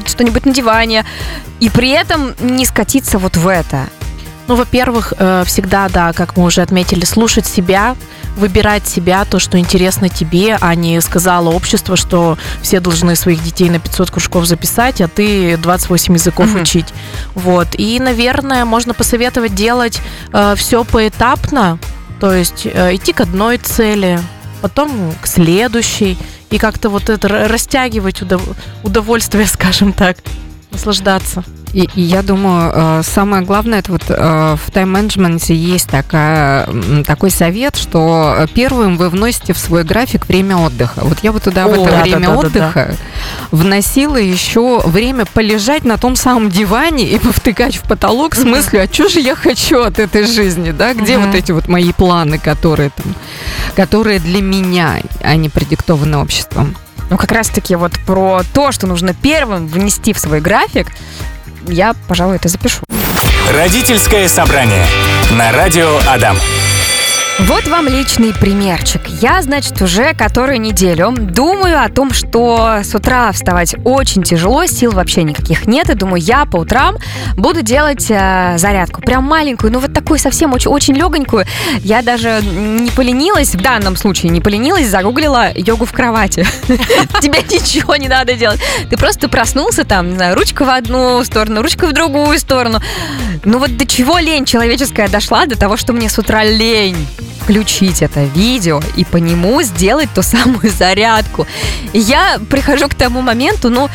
что-нибудь 0.07 0.47
на 0.47 0.53
диване, 0.53 1.05
и 1.59 1.69
при 1.69 1.91
этом 1.91 2.35
не 2.41 2.65
скатиться 2.65 3.19
вот 3.19 3.37
в 3.37 3.49
это. 3.49 3.87
Ну, 4.49 4.57
во-первых, 4.57 5.13
э, 5.17 5.45
всегда, 5.47 5.89
да, 5.89 6.13
как 6.13 6.37
мы 6.37 6.45
уже 6.45 6.63
отметили, 6.63 7.05
слушать 7.05 7.47
себя, 7.47 7.95
выбирать 8.37 8.87
себя, 8.87 9.25
то, 9.25 9.39
что 9.39 9.59
интересно 9.59 10.09
тебе, 10.09 10.57
а 10.61 10.75
не 10.75 11.01
сказала 11.01 11.51
общество, 11.51 11.97
что 11.97 12.37
все 12.63 12.81
должны 12.81 13.15
своих 13.17 13.43
детей 13.45 13.71
на 13.71 13.79
500 13.79 14.11
кружков 14.11 14.47
записать, 14.47 15.01
а 15.01 15.09
ты 15.09 15.57
28 15.57 16.15
языков 16.15 16.47
Мгм. 16.47 16.63
учить. 16.63 16.87
Вот. 17.35 17.69
И, 17.75 18.01
наверное, 18.01 18.65
можно 18.65 18.95
посоветовать 18.95 19.55
делать 19.55 20.01
все 20.57 20.85
поэтапно, 20.85 21.79
то 22.21 22.35
есть 22.35 22.67
э, 22.67 22.95
идти 22.95 23.13
к 23.13 23.21
одной 23.23 23.57
цели, 23.57 24.21
потом 24.61 25.15
к 25.21 25.27
следующей, 25.27 26.19
и 26.51 26.59
как-то 26.59 26.91
вот 26.91 27.09
это 27.09 27.29
растягивать 27.49 28.21
удов- 28.21 28.57
удовольствие, 28.85 29.47
скажем 29.49 29.93
так, 29.93 30.19
наслаждаться. 30.71 31.43
И, 31.73 31.89
и 31.95 32.03
я 32.03 32.23
думаю, 32.23 32.73
э, 32.75 33.03
самое 33.05 33.45
главное, 33.45 33.79
это 33.79 33.93
вот 33.93 34.05
э, 34.09 34.57
в 34.57 34.71
тайм-менеджменте 34.73 35.55
есть 35.55 35.89
такая, 35.89 36.69
такой 37.07 37.31
совет, 37.31 37.77
что 37.77 38.47
первым 38.55 38.97
вы 38.97 39.09
вносите 39.09 39.53
в 39.53 39.59
свой 39.59 39.85
график 39.85 40.27
время 40.27 40.57
отдыха. 40.57 41.01
Вот 41.03 41.19
я 41.23 41.33
бы 41.33 41.39
туда 41.41 41.67
в 41.67 41.71
О, 41.71 41.75
это 41.75 41.91
да, 41.91 42.03
время 42.03 42.21
да, 42.21 42.27
да, 42.27 42.33
да, 42.33 42.39
отдыха 42.39 42.97
вносила 43.51 44.17
еще 44.17 44.81
время 44.85 45.27
полежать 45.27 45.85
на 45.85 45.97
том 45.97 46.17
самом 46.17 46.51
диване 46.51 47.05
и 47.05 47.19
повтыкать 47.19 47.77
в 47.77 47.83
потолок 47.83 48.35
с 48.35 48.45
мыслью, 48.45 48.83
а 48.83 48.93
что 48.93 49.09
же 49.09 49.21
я 49.21 49.37
хочу 49.37 49.83
от 49.83 49.99
этой 49.99 50.25
жизни, 50.25 50.73
да? 50.73 50.95
Где 50.95 51.19
Мгм. 51.19 51.27
вот 51.27 51.35
эти 51.37 51.53
вот 51.53 51.69
мои 51.69 51.93
планы, 51.93 52.39
которые 52.39 52.91
там, 52.91 53.15
которые 53.77 54.19
для 54.19 54.43
меня, 54.43 54.97
а 55.23 55.37
не 55.37 55.49
продиктованы 55.49 56.19
обществом. 56.19 56.77
ну, 57.11 57.17
как 57.17 57.33
раз-таки 57.33 57.75
вот 57.75 57.93
про 58.07 58.43
то, 58.55 58.71
что 58.71 58.87
нужно 58.87 59.15
первым 59.15 59.67
внести 59.67 60.13
в 60.13 60.19
свой 60.19 60.41
график, 60.41 60.87
я, 61.67 61.95
пожалуй, 62.09 62.37
это 62.37 62.49
запишу. 62.49 62.83
Родительское 63.53 64.29
собрание 64.29 64.87
на 65.33 65.53
радио 65.53 65.99
Адам. 66.07 66.37
Вот 67.47 67.67
вам 67.69 67.89
личный 67.89 68.35
примерчик. 68.35 69.07
Я, 69.07 69.41
значит, 69.41 69.81
уже 69.81 70.13
которую 70.15 70.61
неделю 70.61 71.15
думаю 71.17 71.83
о 71.83 71.89
том, 71.89 72.13
что 72.13 72.81
с 72.83 72.95
утра 72.95 73.33
вставать 73.33 73.75
очень 73.85 74.23
тяжело, 74.23 74.67
сил 74.67 74.93
вообще 74.93 75.23
никаких 75.23 75.67
нет, 75.67 75.89
и 75.89 75.95
думаю, 75.95 76.21
я 76.21 76.45
по 76.45 76.59
утрам 76.59 76.97
буду 77.37 77.63
делать 77.63 78.07
э, 78.11 78.55
зарядку. 78.59 79.01
Прям 79.01 79.25
маленькую, 79.25 79.73
ну 79.73 79.79
вот 79.79 79.95
такую 79.95 80.19
совсем 80.19 80.53
очень, 80.53 80.71
очень 80.71 80.95
легонькую. 80.95 81.47
Я 81.79 82.03
даже 82.03 82.41
не 82.43 82.91
поленилась, 82.91 83.55
в 83.55 83.61
данном 83.63 83.97
случае 83.97 84.31
не 84.31 84.41
поленилась, 84.41 84.89
загуглила 84.89 85.51
йогу 85.55 85.87
в 85.87 85.93
кровати. 85.93 86.47
Тебе 87.21 87.43
ничего 87.51 87.97
не 87.97 88.09
надо 88.09 88.35
делать. 88.35 88.61
Ты 88.91 88.97
просто 88.99 89.29
проснулся 89.29 89.85
там, 89.85 90.11
не 90.11 90.17
знаю, 90.17 90.37
ручка 90.37 90.65
в 90.65 90.69
одну 90.69 91.25
сторону, 91.25 91.63
ручка 91.63 91.87
в 91.87 91.93
другую 91.93 92.39
сторону. 92.39 92.81
Ну 93.45 93.59
вот 93.59 93.77
до 93.77 93.87
чего 93.87 94.19
лень 94.19 94.45
человеческая 94.45 95.09
дошла, 95.09 95.47
до 95.47 95.57
того, 95.57 95.79
что 95.79 95.95
мне 95.95 96.11
с 96.11 96.19
утра 96.19 96.45
лень 96.45 97.07
включить 97.51 98.01
это 98.01 98.23
видео 98.23 98.81
и 98.97 99.05
по 99.05 99.17
нему 99.17 99.61
сделать 99.63 100.09
ту 100.15 100.23
самую 100.23 100.71
зарядку. 100.71 101.49
И 101.93 101.99
я 101.99 102.39
прихожу 102.49 102.89
к 102.89 102.95
тому 102.95 103.23
моменту, 103.23 103.71
ну, 103.71 103.91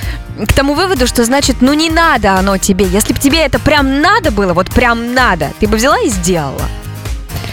к 0.46 0.52
тому 0.52 0.74
выводу, 0.74 1.08
что 1.08 1.24
значит, 1.24 1.58
ну 1.62 1.74
не 1.74 1.90
надо 1.90 2.34
оно 2.34 2.58
тебе. 2.58 2.86
Если 2.86 3.14
бы 3.14 3.20
тебе 3.20 3.40
это 3.40 3.58
прям 3.60 4.02
надо 4.02 4.32
было, 4.32 4.54
вот 4.54 4.70
прям 4.72 5.14
надо, 5.14 5.52
ты 5.62 5.68
бы 5.70 5.78
взяла 5.78 5.98
и 6.02 6.10
сделала. 6.10 6.64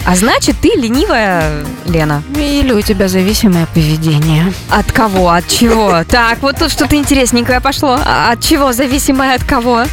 А 0.05 0.17
значит, 0.17 0.57
ты 0.61 0.71
ленивая, 0.75 1.63
Лена. 1.85 2.21
Или 2.35 2.73
у 2.73 2.81
тебя 2.81 3.07
зависимое 3.07 3.65
поведение. 3.67 4.51
От 4.69 4.91
кого? 4.91 5.29
От 5.29 5.47
чего? 5.47 6.03
Так, 6.09 6.41
вот 6.41 6.57
тут 6.57 6.71
что-то 6.71 6.97
интересненькое 6.97 7.61
пошло. 7.61 7.97
А 8.05 8.33
От 8.33 8.41
чего? 8.41 8.73
Зависимое 8.73 9.35
от 9.35 9.45
кого? 9.45 9.85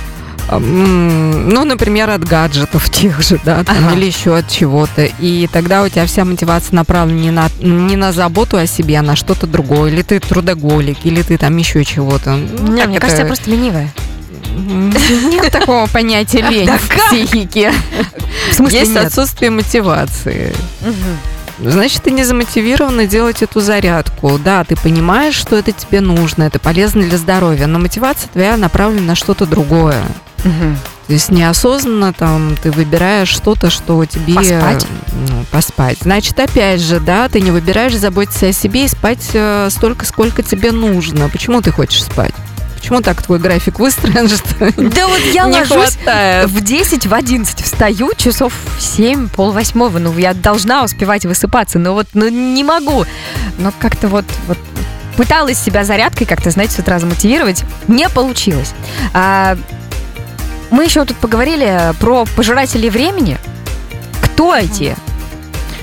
Ну, 0.58 1.64
например, 1.64 2.10
от 2.10 2.24
гаджетов 2.24 2.90
тех 2.90 3.22
же, 3.22 3.38
да, 3.44 3.62
там, 3.64 3.76
Ага. 3.86 3.94
или 3.96 4.06
еще 4.06 4.36
от 4.36 4.48
чего-то. 4.48 5.04
И 5.20 5.46
тогда 5.52 5.82
у 5.82 5.88
тебя 5.88 6.06
вся 6.06 6.24
мотивация 6.24 6.74
направлена 6.74 7.20
не 7.20 7.30
на, 7.30 7.48
не 7.60 7.96
на 7.96 8.12
заботу 8.12 8.56
о 8.56 8.66
себе, 8.66 8.98
а 8.98 9.02
на 9.02 9.16
что-то 9.16 9.46
другое. 9.46 9.90
Или 9.92 10.02
ты 10.02 10.18
трудоголик, 10.20 10.98
или 11.04 11.22
ты 11.22 11.38
там 11.38 11.56
еще 11.56 11.84
чего-то. 11.84 12.36
Ну, 12.36 12.72
Не, 12.72 12.84
мне 12.86 12.96
это- 12.96 13.00
кажется, 13.02 13.22
я 13.22 13.26
просто 13.26 13.50
ленивая. 13.50 13.92
Нет 14.56 15.50
такого 15.52 15.86
понятия 15.86 16.42
лень 16.50 16.66
Да 16.66 16.78
в 16.78 16.88
психике. 16.88 17.72
В 18.50 18.54
смысле 18.54 18.80
Есть 18.80 18.94
нет? 18.94 19.06
отсутствие 19.06 19.50
мотивации. 19.50 20.52
Значит, 21.62 22.02
ты 22.04 22.10
не 22.10 22.24
замотивирована 22.24 23.06
делать 23.06 23.42
эту 23.42 23.60
зарядку. 23.60 24.38
Да, 24.42 24.64
ты 24.64 24.76
понимаешь, 24.76 25.34
что 25.34 25.56
это 25.56 25.72
тебе 25.72 26.00
нужно, 26.00 26.44
это 26.44 26.58
полезно 26.58 27.02
для 27.02 27.18
здоровья, 27.18 27.66
но 27.66 27.78
мотивация 27.78 28.28
твоя 28.30 28.56
направлена 28.56 29.08
на 29.08 29.14
что-то 29.14 29.44
другое. 29.46 30.02
То 30.42 31.14
есть 31.14 31.30
неосознанно 31.30 32.12
там 32.12 32.56
ты 32.62 32.70
выбираешь 32.70 33.28
что-то, 33.28 33.68
что 33.68 34.04
тебе... 34.04 34.34
Поспать? 34.34 34.86
ну, 35.28 35.44
поспать. 35.50 35.98
Значит, 36.02 36.38
опять 36.38 36.80
же, 36.80 37.00
да, 37.00 37.28
ты 37.28 37.40
не 37.40 37.50
выбираешь 37.50 37.96
заботиться 37.96 38.46
о 38.46 38.52
себе 38.52 38.84
и 38.84 38.88
спать 38.88 39.30
э, 39.32 39.68
столько, 39.70 40.06
сколько 40.06 40.42
тебе 40.44 40.70
нужно. 40.70 41.28
Почему 41.28 41.60
ты 41.62 41.72
хочешь 41.72 42.04
спать? 42.04 42.32
Почему 42.76 43.02
так 43.02 43.22
твой 43.22 43.38
график 43.38 43.78
выстроен, 43.78 44.28
что 44.28 44.72
Да 44.80 45.08
вот 45.08 45.20
я 45.32 45.46
не 45.46 45.58
ложусь 45.58 45.96
хватает? 45.96 46.48
в 46.48 46.60
10, 46.62 47.06
в 47.06 47.12
11 47.14 47.60
встаю, 47.60 48.12
часов 48.16 48.54
в 48.78 48.80
7, 48.80 49.28
пол 49.28 49.52
восьмого. 49.52 49.98
Ну, 49.98 50.16
я 50.16 50.32
должна 50.32 50.84
успевать 50.84 51.26
высыпаться, 51.26 51.78
но 51.78 51.92
вот 51.92 52.06
ну, 52.14 52.28
не 52.28 52.64
могу. 52.64 53.04
Но 53.58 53.72
как-то 53.78 54.08
вот, 54.08 54.24
вот 54.46 54.58
пыталась 55.16 55.58
себя 55.58 55.84
зарядкой 55.84 56.26
как-то, 56.26 56.50
знаете, 56.50 56.76
с 56.76 56.78
утра 56.78 56.98
замотивировать. 56.98 57.64
Не 57.88 58.08
получилось. 58.08 58.72
А, 59.12 59.58
мы 60.70 60.84
еще 60.84 61.04
тут 61.04 61.16
поговорили 61.18 61.92
про 62.00 62.24
пожирателей 62.36 62.90
времени. 62.90 63.38
Кто 64.22 64.54
эти 64.56 64.96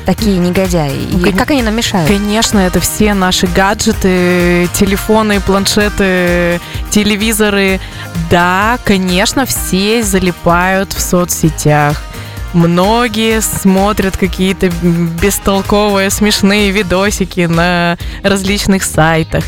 такие 0.06 0.38
негодяи? 0.38 1.08
Ну, 1.12 1.20
И 1.20 1.24
кон- 1.32 1.34
как 1.38 1.51
они 1.51 1.62
нам 1.62 1.75
мешают? 1.75 2.08
Конечно, 2.08 2.60
это 2.60 2.79
все 2.79 3.13
наши 3.13 3.48
гаджеты, 3.48 4.70
телефоны, 4.74 5.39
планшеты, 5.41 6.60
телевизоры. 6.89 7.79
Да, 8.32 8.79
конечно, 8.84 9.46
все 9.46 10.03
залипают 10.03 10.94
в 10.94 11.01
соцсетях. 11.01 12.01
Многие 12.53 13.41
смотрят 13.41 14.15
какие-то 14.17 14.70
бестолковые, 15.22 16.10
смешные 16.10 16.72
видосики 16.72 17.41
на 17.41 17.98
различных 18.24 18.84
сайтах. 18.84 19.44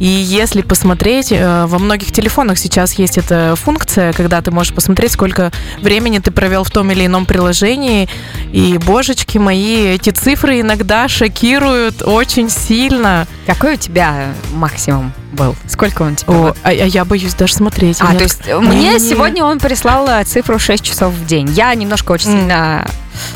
И 0.00 0.06
если 0.06 0.62
посмотреть, 0.62 1.30
э, 1.30 1.66
во 1.66 1.78
многих 1.78 2.10
телефонах 2.10 2.58
сейчас 2.58 2.94
есть 2.94 3.18
эта 3.18 3.54
функция, 3.54 4.12
когда 4.12 4.40
ты 4.40 4.50
можешь 4.50 4.72
посмотреть, 4.72 5.12
сколько 5.12 5.52
времени 5.80 6.18
ты 6.18 6.30
провел 6.30 6.64
в 6.64 6.70
том 6.70 6.90
или 6.90 7.06
ином 7.06 7.26
приложении. 7.26 8.08
И, 8.50 8.78
божечки 8.78 9.38
мои, 9.38 9.86
эти 9.86 10.10
цифры 10.10 10.60
иногда 10.60 11.06
шокируют 11.06 12.02
очень 12.02 12.48
сильно. 12.48 13.26
Какой 13.46 13.74
у 13.74 13.76
тебя 13.76 14.32
максимум 14.52 15.12
был? 15.32 15.54
Сколько 15.68 16.02
он 16.02 16.16
тебе? 16.16 16.32
О, 16.32 16.38
вот? 16.38 16.58
а, 16.62 16.68
а 16.68 16.72
я 16.72 17.04
боюсь 17.04 17.34
даже 17.34 17.54
смотреть. 17.54 17.98
А, 18.00 18.06
то 18.06 18.12
так- 18.12 18.22
есть 18.22 18.46
мне 18.46 18.76
Не-не-не. 18.76 18.98
сегодня 18.98 19.44
он 19.44 19.58
прислал 19.58 20.08
э, 20.08 20.24
цифру 20.24 20.58
6 20.58 20.82
часов 20.84 21.12
в 21.12 21.26
день. 21.26 21.48
Я 21.50 21.74
немножко 21.74 22.12
очень 22.12 22.26
сильно... 22.26 22.86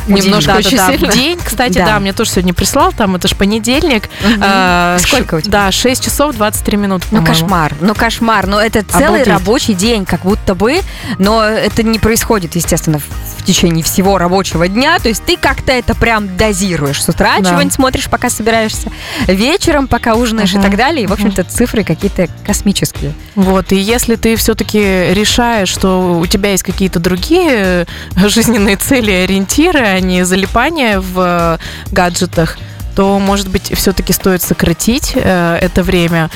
Немножко 0.06 0.52
да, 0.52 0.58
очень 0.58 0.76
да, 0.78 0.86
да, 0.86 0.92
сильно. 0.92 1.10
в 1.10 1.14
день, 1.14 1.38
кстати, 1.44 1.74
Да. 1.74 1.84
да. 1.86 2.00
мне 2.00 2.12
тоже 2.14 2.30
сегодня 2.30 2.54
прислал, 2.54 2.92
там 2.92 3.16
это 3.16 3.28
же 3.28 3.34
понедельник. 3.34 4.08
А, 4.40 4.96
Сколько 4.98 5.30
ш- 5.32 5.36
у 5.36 5.40
тебя? 5.42 5.50
Да, 5.66 5.72
6 5.72 6.04
часов 6.04 6.34
23 6.36 6.76
минуты, 6.78 7.06
Ну, 7.10 7.24
кошмар, 7.24 7.72
ну, 7.80 7.94
кошмар. 7.94 8.46
Ну, 8.46 8.58
это 8.58 8.82
целый 8.84 9.06
Обалдеть. 9.06 9.26
рабочий 9.26 9.74
день, 9.74 10.04
как 10.06 10.22
будто 10.22 10.54
бы, 10.54 10.80
но 11.18 11.42
это 11.44 11.82
не 11.82 11.98
происходит, 11.98 12.54
естественно, 12.56 12.98
в 12.98 13.44
течение 13.44 13.84
всего 13.84 14.16
рабочего 14.16 14.68
дня. 14.68 14.98
То 15.00 15.08
есть 15.08 15.22
ты 15.24 15.36
как-то 15.36 15.72
это 15.72 15.94
прям 15.94 16.34
дозируешь. 16.36 17.02
С 17.02 17.08
утра 17.10 17.34
Да. 17.40 17.50
чего-нибудь 17.50 17.74
смотришь, 17.74 18.08
пока 18.08 18.30
собираешься, 18.30 18.90
вечером, 19.26 19.86
пока 19.86 20.14
ужинаешь 20.14 20.52
и 20.54 20.58
Мгм. 20.58 20.62
так 20.66 20.76
далее. 20.76 21.04
И, 21.04 21.06
в 21.06 21.12
общем-то, 21.12 21.44
цифры 21.44 21.83
какие-то 21.84 22.28
космические. 22.44 23.12
Вот, 23.34 23.72
и 23.72 23.76
если 23.76 24.16
ты 24.16 24.36
все-таки 24.36 24.78
решаешь, 25.12 25.68
что 25.68 26.18
у 26.18 26.26
тебя 26.26 26.50
есть 26.50 26.62
какие-то 26.62 27.00
другие 27.00 27.50
э, 27.50 27.84
жизненные 28.28 28.76
цели 28.76 29.10
ориентиры, 29.10 29.80
а 29.80 30.00
не 30.00 30.24
залипание 30.24 31.00
в 31.00 31.58
э, 31.60 31.92
гаджетах, 31.92 32.58
то, 32.94 33.18
может 33.18 33.48
быть, 33.48 33.76
все-таки 33.76 34.12
стоит 34.12 34.42
сократить 34.42 35.12
э, 35.14 35.58
это 35.60 35.82
время. 35.82 36.30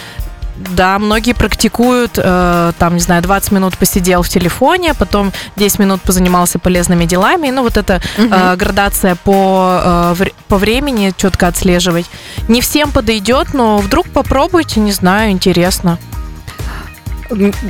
Да, 0.59 0.99
многие 0.99 1.35
практикуют, 1.35 2.19
э, 2.19 2.73
там, 2.79 2.95
не 2.95 3.01
знаю, 3.01 3.23
20 3.23 3.53
минут 3.53 3.79
посидел 3.79 4.23
в 4.23 4.29
телефоне, 4.29 4.95
потом 4.95 5.33
10 5.57 5.79
минут 5.79 6.03
позанимался 6.03 6.59
полезными 6.59 7.05
делами. 7.05 7.51
Ну, 7.51 7.63
вот 7.63 7.77
эта 7.77 8.01
э, 8.17 8.57
градация 8.57 9.15
по, 9.15 10.15
э, 10.19 10.27
по 10.49 10.59
времени 10.59 11.13
четко 11.17 11.47
отслеживать. 11.47 12.07
Не 12.49 12.61
всем 12.61 12.91
подойдет, 12.91 13.55
но 13.55 13.79
вдруг 13.79 14.09
попробуйте, 14.11 14.81
не 14.81 14.93
знаю, 14.93 15.31
интересно. 15.31 15.99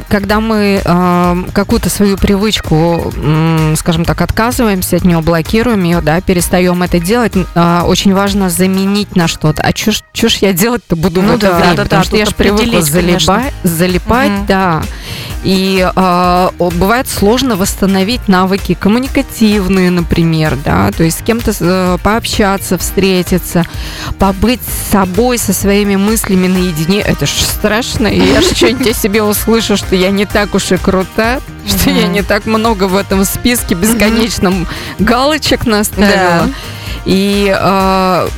Когда 0.09 0.41
мы 0.41 0.81
э, 0.85 1.37
какую-то 1.53 1.91
свою 1.91 2.17
привычку, 2.17 3.13
м, 3.17 3.75
скажем 3.77 4.05
так, 4.05 4.21
отказываемся 4.21 4.97
от 4.97 5.05
нее, 5.05 5.21
блокируем 5.21 5.83
ее, 5.85 6.01
да, 6.01 6.21
перестаем 6.21 6.83
это 6.83 6.99
делать, 7.01 7.33
э, 7.37 7.81
очень 7.85 8.15
важно 8.15 8.51
заменить 8.51 9.17
на 9.17 9.27
что-то. 9.29 9.63
А 9.63 9.73
что 9.75 10.29
ж 10.29 10.35
я 10.41 10.53
делать-то 10.53 10.97
буду 10.97 11.23
Ну 11.23 11.33
в 11.33 11.37
это 11.37 11.49
да, 11.49 11.59
время? 11.59 11.75
да, 11.77 11.83
Потому 11.85 12.03
да, 12.03 12.07
что 12.07 12.17
я 12.17 12.25
же 12.27 12.35
привыкла 12.35 12.83
залипать, 12.83 13.53
залипать 13.65 14.31
Мгм. 14.31 14.47
да. 14.47 14.83
И 15.45 15.89
э, 15.95 16.49
бывает 16.59 17.09
сложно 17.09 17.57
восстановить 17.57 18.27
навыки 18.27 18.77
коммуникативные, 18.79 19.91
например, 19.91 20.59
да, 20.65 20.91
то 20.91 21.05
есть 21.05 21.21
с 21.21 21.23
кем-то 21.23 21.53
э, 21.59 21.99
пообщаться, 22.03 22.77
встретиться, 22.77 23.65
побыть 24.19 24.61
с 24.63 24.91
собой, 24.91 25.39
со 25.39 25.53
своими 25.53 25.97
мыслями 25.97 26.49
наедине. 26.49 27.01
Это 27.01 27.27
ж 27.27 27.31
страшно. 27.31 28.09
И 28.09 28.19
я 28.19 28.41
же 28.41 28.49
что-нибудь 28.55 28.89
о 28.89 28.95
себе 28.95 29.23
услышу, 29.23 29.77
что 29.77 29.95
я 29.95 30.11
не 30.11 30.27
так 30.27 30.55
уж 30.55 30.73
и 30.73 30.77
крута, 30.77 31.41
что 31.67 31.91
я 31.91 32.09
не 32.09 32.23
так 32.23 32.47
много 32.47 32.85
в 32.85 32.97
этом 32.97 33.25
списке 33.25 33.75
бесконечном 33.75 34.67
галочек 34.99 35.67
наставила. 35.67 36.49
И 37.05 37.55
э, 37.57 38.29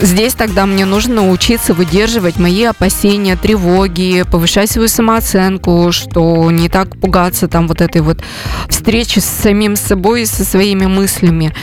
здесь 0.00 0.34
тогда 0.34 0.66
мне 0.66 0.84
нужно 0.84 1.16
научиться 1.16 1.74
выдерживать 1.74 2.38
мои 2.38 2.64
опасения, 2.64 3.36
тревоги, 3.36 4.24
повышать 4.30 4.70
свою 4.70 4.88
самооценку, 4.88 5.90
что 5.92 6.50
не 6.50 6.68
так 6.68 6.98
пугаться 7.00 7.48
там 7.48 7.68
вот 7.68 7.80
этой 7.80 8.00
вот 8.00 8.22
встречи 8.68 9.18
с 9.18 9.24
самим 9.24 9.76
собой 9.76 10.22
и 10.22 10.26
со 10.26 10.44
своими 10.44 10.86
мыслями. 10.86 11.54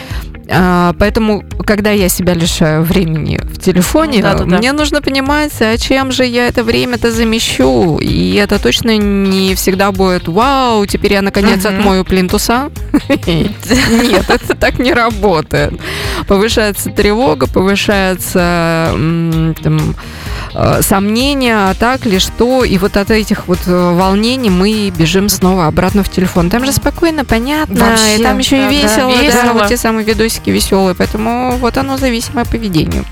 А, 0.49 0.93
Поэтому, 0.99 1.43
когда 1.65 1.91
я 1.91 2.07
себя 2.09 2.33
лишаю 2.33 2.83
времени 2.83 3.39
в 3.43 3.59
телефоне, 3.59 4.21
Да-да-да. 4.21 4.57
мне 4.57 4.71
нужно 4.73 5.01
понимать, 5.01 5.53
а 5.59 5.77
чем 5.77 6.11
же 6.11 6.25
я 6.25 6.47
это 6.47 6.63
время-то 6.63 7.11
замещу. 7.11 7.97
И 7.99 8.35
это 8.35 8.59
точно 8.59 8.97
не 8.97 9.55
всегда 9.55 9.91
будет 9.91 10.27
«Вау, 10.27 10.85
теперь 10.85 11.13
я 11.13 11.21
наконец 11.21 11.63
Мгм. 11.63 11.79
отмою 11.79 12.05
плинтуса». 12.05 12.69
Нет, 13.27 14.29
это 14.29 14.55
так 14.55 14.77
не 14.79 14.93
работает. 14.93 15.73
Повышается 16.27 16.89
тревога, 16.91 17.47
повышается 17.47 18.89
там, 19.63 19.95
э, 20.53 20.81
сомнения, 20.81 21.55
а 21.69 21.73
так 21.73 22.05
ли 22.05 22.19
что, 22.19 22.63
и 22.63 22.77
вот 22.77 22.97
от 22.97 23.09
этих 23.11 23.47
вот 23.47 23.59
э, 23.67 23.93
волнений 23.93 24.49
мы 24.49 24.91
бежим 24.95 25.29
снова 25.29 25.67
обратно 25.67 26.03
в 26.03 26.09
телефон. 26.09 26.49
Там 26.49 26.65
же 26.65 26.71
спокойно, 26.71 27.25
понятно, 27.25 27.75
Вообще, 27.85 28.17
и 28.19 28.23
там 28.23 28.37
еще 28.37 28.57
да, 28.57 28.69
и 28.69 28.81
да, 28.81 28.87
весело, 28.87 29.11
да, 29.15 29.21
весело. 29.21 29.53
вот 29.53 29.67
те 29.67 29.77
самые 29.77 30.05
видосики 30.05 30.34
веселые, 30.51 30.95
поэтому 30.95 31.57
вот 31.57 31.77
оно 31.77 31.97
зависимое 31.97 32.45
поведение. 32.45 33.03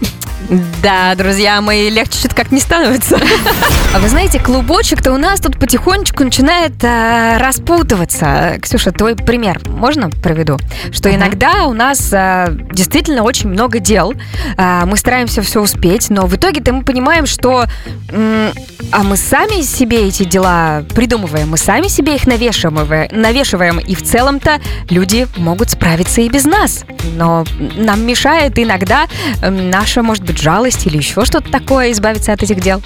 Да, 0.82 1.16
друзья 1.16 1.62
мои, 1.62 1.90
легче 1.90 2.20
что-то 2.20 2.36
как 2.36 2.52
не 2.52 2.60
становится. 2.60 3.20
А 3.96 4.00
вы 4.00 4.10
знаете, 4.10 4.40
клубочек-то 4.40 5.12
у 5.14 5.18
нас 5.18 5.40
тут 5.40 5.60
потихонечку 5.60 6.24
начинает 6.24 6.84
э, 6.84 7.38
распутываться. 7.38 8.58
Ксюша, 8.60 8.92
твой 8.92 9.16
пример 9.16 9.62
можно 9.68 10.10
приведу? 10.10 10.58
Что 10.92 11.10
Ага. 11.10 11.18
иногда 11.20 11.66
у 11.68 11.74
нас 11.74 12.10
э, 12.12 12.48
действительно 12.72 13.22
очень 13.22 13.50
много 13.50 13.78
дел. 13.78 14.16
Э, 14.58 14.82
мы 14.86 14.98
стараемся 14.98 15.44
все 15.44 15.62
успеть, 15.62 16.10
но 16.10 16.26
в 16.26 16.36
итоге-то 16.36 16.74
мы 16.74 16.84
понимаем, 16.84 17.28
что 17.28 17.66
м, 18.10 18.52
а 18.92 19.04
мы 19.04 19.16
сами 19.16 19.62
себе 19.62 20.08
эти 20.08 20.24
дела 20.24 20.84
придумываем, 20.96 21.50
мы 21.52 21.58
сами 21.58 21.88
себе 21.88 22.16
их 22.16 22.26
навешиваем, 22.26 23.10
навешиваем, 23.12 23.78
и 23.78 23.94
в 23.94 24.02
целом-то 24.02 24.60
люди 24.90 25.28
могут 25.38 25.70
справиться 25.70 26.22
и 26.22 26.30
без 26.30 26.46
нас. 26.46 26.84
Но 27.16 27.46
нам 27.76 28.02
мешает 28.08 28.58
иногда 28.58 29.06
наша, 29.42 30.02
может 30.02 30.24
быть, 30.24 30.40
жалость 30.42 30.88
или 30.88 30.98
еще 30.98 31.26
что-то 31.26 31.52
такое 31.52 31.92
избавиться 31.92 32.34
от 32.34 32.42
этих 32.42 32.60
дел. 32.60 32.82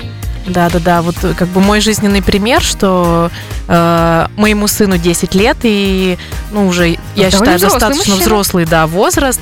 Да, 0.48 0.70
да, 0.70 0.80
да. 0.80 1.02
Вот 1.02 1.16
э, 1.24 1.34
как 1.34 1.48
бы 1.50 1.62
мой 1.62 1.82
жизненный 1.82 2.22
пример, 2.22 2.62
что 2.62 3.30
э, 3.68 4.28
моему 4.38 4.68
сыну 4.68 4.98
10 4.98 5.36
лет, 5.36 5.58
и 5.64 6.18
ну, 6.52 6.68
уже, 6.68 6.98
я 7.16 7.30
довольно 7.30 7.58
считаю, 7.58 7.60
достаточно 7.60 7.96
мужчина. 7.98 8.18
взрослый 8.18 8.66
да, 8.66 8.88
возраст, 8.88 9.42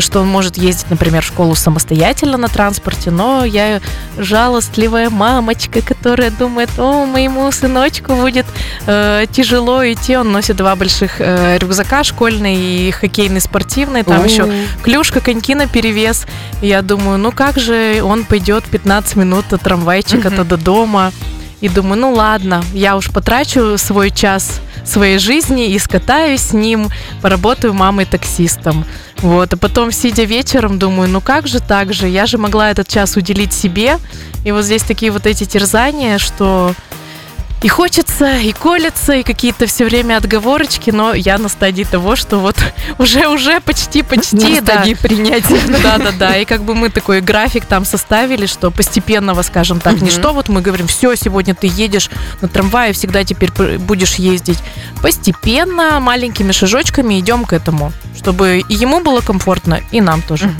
что 0.00 0.20
он 0.20 0.28
может 0.28 0.56
ездить, 0.56 0.90
например, 0.90 1.22
в 1.22 1.26
школу 1.26 1.54
самостоятельно 1.54 2.38
на 2.38 2.48
транспорте, 2.48 3.10
но 3.10 3.44
я 3.44 3.80
жалостливая 4.16 5.10
мамочка, 5.10 5.82
которая 5.82 6.30
думает, 6.30 6.70
о, 6.78 7.04
моему 7.06 7.50
сыночку 7.52 8.14
будет 8.14 8.46
э, 8.86 9.26
тяжело 9.30 9.84
идти. 9.84 10.16
Он 10.16 10.32
носит 10.32 10.56
два 10.56 10.76
больших 10.76 11.20
э, 11.20 11.58
рюкзака, 11.58 12.04
школьный 12.04 12.56
и 12.56 12.90
хоккейный 12.90 13.40
спортивный, 13.40 14.02
там 14.02 14.24
еще 14.24 14.50
клюшка, 14.82 15.20
коньки 15.20 15.54
на 15.54 15.66
перевес. 15.66 16.26
Я 16.60 16.82
думаю, 16.82 17.18
ну 17.18 17.32
как 17.32 17.58
же 17.58 18.00
он 18.02 18.24
пойдет 18.24 18.64
15 18.64 19.16
минут 19.16 19.52
от 19.52 19.62
трамвайчика-то 19.62 20.44
до 20.44 20.56
дома. 20.56 21.12
И 21.62 21.68
думаю, 21.68 21.98
ну 22.00 22.12
ладно, 22.12 22.62
я 22.74 22.96
уж 22.96 23.10
потрачу 23.10 23.78
свой 23.78 24.10
час 24.10 24.60
своей 24.84 25.18
жизни 25.18 25.68
и 25.68 25.78
скатаюсь 25.78 26.40
с 26.40 26.52
ним, 26.52 26.88
поработаю 27.22 27.72
мамой-таксистом. 27.72 28.84
Вот, 29.18 29.52
а 29.52 29.56
потом, 29.56 29.92
сидя 29.92 30.24
вечером, 30.24 30.80
думаю, 30.80 31.08
ну 31.08 31.20
как 31.20 31.46
же 31.46 31.60
так 31.60 31.94
же, 31.94 32.08
я 32.08 32.26
же 32.26 32.36
могла 32.36 32.72
этот 32.72 32.88
час 32.88 33.16
уделить 33.16 33.52
себе. 33.52 33.98
И 34.44 34.50
вот 34.50 34.64
здесь 34.64 34.82
такие 34.82 35.12
вот 35.12 35.24
эти 35.24 35.44
терзания, 35.44 36.18
что 36.18 36.74
и 37.62 37.68
хочется, 37.68 38.38
и 38.38 38.52
колется, 38.52 39.14
и 39.14 39.22
какие-то 39.22 39.66
все 39.66 39.84
время 39.84 40.16
отговорочки, 40.16 40.90
но 40.90 41.14
я 41.14 41.38
на 41.38 41.48
стадии 41.48 41.84
того, 41.84 42.16
что 42.16 42.38
вот 42.38 42.56
уже, 42.98 43.28
уже 43.28 43.60
почти, 43.60 44.02
почти, 44.02 44.36
На 44.36 44.60
да. 44.60 44.74
стадии 44.74 44.94
принятия. 44.94 45.60
Да, 45.82 45.98
да, 45.98 46.10
да. 46.12 46.36
И 46.36 46.44
как 46.44 46.64
бы 46.64 46.74
мы 46.74 46.90
такой 46.90 47.20
график 47.20 47.64
там 47.64 47.84
составили, 47.84 48.46
что 48.46 48.70
постепенного, 48.70 49.42
скажем 49.42 49.80
так, 49.80 50.00
не 50.00 50.10
что 50.10 50.32
вот 50.32 50.48
мы 50.48 50.60
говорим, 50.60 50.86
все, 50.86 51.14
сегодня 51.14 51.54
ты 51.54 51.68
едешь 51.68 52.10
на 52.40 52.48
трамвае, 52.48 52.92
всегда 52.92 53.24
теперь 53.24 53.50
будешь 53.78 54.16
ездить. 54.16 54.58
Постепенно, 55.00 56.00
маленькими 56.00 56.52
шажочками 56.52 57.18
идем 57.20 57.44
к 57.44 57.52
этому, 57.52 57.92
чтобы 58.16 58.62
и 58.68 58.74
ему 58.74 59.00
было 59.00 59.20
комфортно, 59.20 59.80
и 59.90 60.00
нам 60.00 60.22
тоже. 60.22 60.50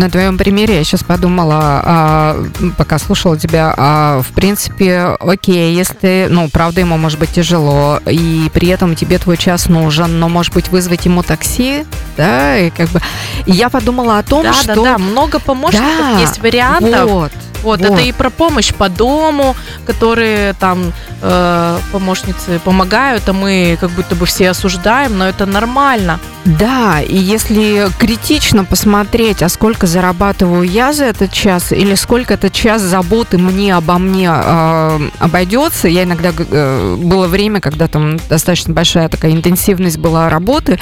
На 0.00 0.08
твоем 0.08 0.38
примере. 0.38 0.76
Я 0.76 0.84
сейчас 0.84 1.04
подумала, 1.04 1.82
а, 1.84 2.44
пока 2.78 2.98
слушала 2.98 3.36
тебя, 3.36 3.74
а, 3.76 4.22
в 4.22 4.32
принципе, 4.32 5.14
окей, 5.20 5.74
если, 5.74 6.26
ну, 6.30 6.48
правда, 6.48 6.80
ему 6.80 6.96
может 6.96 7.18
быть 7.18 7.32
тяжело, 7.32 8.00
и 8.06 8.50
при 8.54 8.68
этом 8.68 8.96
тебе 8.96 9.18
твой 9.18 9.36
час 9.36 9.68
нужен, 9.68 10.18
но, 10.18 10.30
может 10.30 10.54
быть, 10.54 10.70
вызвать 10.70 11.04
ему 11.04 11.22
такси, 11.22 11.84
да, 12.16 12.56
и 12.56 12.70
как 12.70 12.88
бы... 12.88 13.02
И 13.44 13.52
я 13.52 13.68
подумала 13.68 14.18
о 14.18 14.22
том, 14.22 14.42
Да, 14.42 14.54
что... 14.54 14.74
да, 14.76 14.82
да, 14.82 14.98
много 14.98 15.38
помощников, 15.38 16.14
Да, 16.14 16.20
есть 16.20 16.38
вариантов. 16.38 17.10
Вот, 17.10 17.32
Вот, 17.62 17.80
Вот. 17.80 17.90
это 17.90 18.00
и 18.02 18.12
про 18.12 18.30
помощь 18.30 18.72
по 18.72 18.88
дому, 18.88 19.54
которые 19.86 20.54
там 20.54 20.92
э, 21.22 21.78
помощницы 21.92 22.60
помогают, 22.64 23.28
а 23.28 23.32
мы 23.32 23.76
как 23.80 23.90
будто 23.90 24.14
бы 24.14 24.26
все 24.26 24.50
осуждаем, 24.50 25.18
но 25.18 25.28
это 25.28 25.46
нормально. 25.46 26.18
Да, 26.44 27.00
и 27.00 27.16
если 27.16 27.88
критично 27.98 28.64
посмотреть, 28.64 29.42
а 29.42 29.48
сколько 29.48 29.86
зарабатываю 29.86 30.62
я 30.62 30.92
за 30.92 31.04
этот 31.04 31.32
час, 31.32 31.72
или 31.72 31.94
сколько 31.94 32.34
этот 32.34 32.52
час 32.52 32.80
заботы 32.82 33.36
мне 33.36 33.74
обо 33.74 33.98
мне 33.98 34.30
э, 34.32 35.00
обойдется, 35.18 35.88
я 35.88 36.04
иногда 36.04 36.30
э, 36.36 36.96
было 36.96 37.26
время, 37.26 37.60
когда 37.60 37.88
там 37.88 38.16
достаточно 38.28 38.72
большая 38.72 39.08
такая 39.08 39.32
интенсивность 39.32 39.98
была 39.98 40.30
работы, 40.30 40.78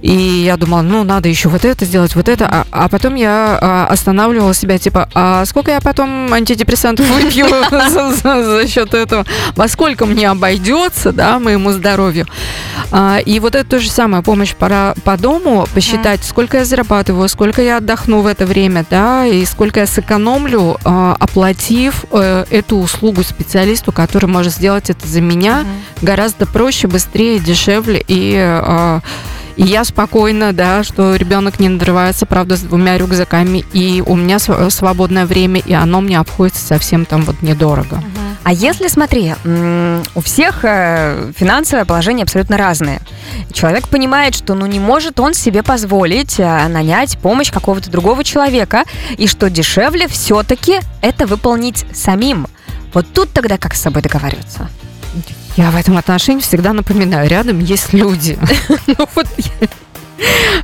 и 0.00 0.12
я 0.12 0.56
думала, 0.56 0.82
ну 0.82 1.04
надо 1.04 1.28
еще 1.28 1.48
вот 1.48 1.64
это 1.64 1.84
сделать, 1.84 2.16
вот 2.16 2.28
это, 2.28 2.46
а, 2.46 2.66
а 2.70 2.88
потом 2.88 3.14
я 3.14 3.58
э, 3.60 3.92
останавливала 3.92 4.54
себя, 4.54 4.78
типа, 4.78 5.08
а 5.14 5.44
сколько 5.44 5.70
я 5.70 5.80
потом 5.80 6.21
антидепрессантов 6.30 7.06
выпью 7.08 7.46
за 8.22 8.66
счет 8.68 8.94
этого, 8.94 9.24
во 9.56 9.68
сколько 9.68 10.06
мне 10.06 10.28
обойдется, 10.28 11.12
да, 11.12 11.38
моему 11.38 11.72
здоровью. 11.72 12.26
А, 12.90 13.18
И 13.24 13.40
вот 13.40 13.54
это 13.54 13.68
то 13.68 13.78
же 13.78 13.90
самое, 13.90 14.22
помощь 14.22 14.54
пора 14.54 14.94
по 15.04 15.16
дому, 15.16 15.66
посчитать, 15.74 16.24
сколько 16.24 16.58
я 16.58 16.64
зарабатываю, 16.64 17.28
сколько 17.28 17.62
я 17.62 17.78
отдохну 17.78 18.20
в 18.20 18.26
это 18.26 18.46
время, 18.46 18.84
да, 18.90 19.26
и 19.26 19.44
сколько 19.44 19.80
я 19.80 19.86
сэкономлю, 19.86 20.78
а, 20.84 21.16
оплатив 21.18 22.04
э, 22.10 22.44
эту 22.50 22.76
услугу 22.78 23.22
специалисту, 23.22 23.92
который 23.92 24.26
может 24.26 24.52
сделать 24.52 24.90
это 24.90 25.06
за 25.06 25.20
меня 25.20 25.64
гораздо 26.02 26.46
проще, 26.46 26.88
быстрее, 26.88 27.38
дешевле 27.38 28.02
и 28.06 28.36
а, 28.36 29.00
и 29.56 29.64
я 29.64 29.84
спокойна, 29.84 30.52
да, 30.52 30.82
что 30.82 31.14
ребенок 31.16 31.60
не 31.60 31.68
надрывается, 31.68 32.26
правда, 32.26 32.56
с 32.56 32.60
двумя 32.60 32.98
рюкзаками, 32.98 33.64
и 33.72 34.02
у 34.04 34.16
меня 34.16 34.38
св- 34.38 34.72
свободное 34.72 35.26
время, 35.26 35.60
и 35.60 35.72
оно 35.72 36.00
мне 36.00 36.18
обходится 36.18 36.64
совсем 36.64 37.04
там 37.04 37.22
вот 37.22 37.42
недорого. 37.42 38.02
А 38.44 38.52
если, 38.52 38.88
смотри, 38.88 39.34
у 40.14 40.20
всех 40.20 40.64
э, 40.64 41.32
финансовое 41.36 41.84
положение 41.84 42.24
абсолютно 42.24 42.56
разное. 42.56 43.00
Человек 43.52 43.88
понимает, 43.88 44.34
что 44.34 44.54
ну 44.54 44.66
не 44.66 44.80
может 44.80 45.20
он 45.20 45.32
себе 45.32 45.62
позволить 45.62 46.40
э, 46.40 46.68
нанять 46.68 47.18
помощь 47.18 47.52
какого-то 47.52 47.90
другого 47.90 48.24
человека, 48.24 48.82
и 49.16 49.28
что 49.28 49.48
дешевле 49.48 50.08
все-таки 50.08 50.80
это 51.02 51.26
выполнить 51.26 51.84
самим. 51.94 52.48
Вот 52.92 53.06
тут 53.12 53.32
тогда 53.32 53.58
как 53.58 53.74
с 53.74 53.80
собой 53.80 54.02
договариваться? 54.02 54.68
Я 55.56 55.70
в 55.70 55.76
этом 55.76 55.98
отношении 55.98 56.40
всегда 56.40 56.72
напоминаю, 56.72 57.28
рядом 57.28 57.58
есть 57.58 57.92
люди. 57.92 58.38
Ну 58.86 59.08
вот 59.14 59.26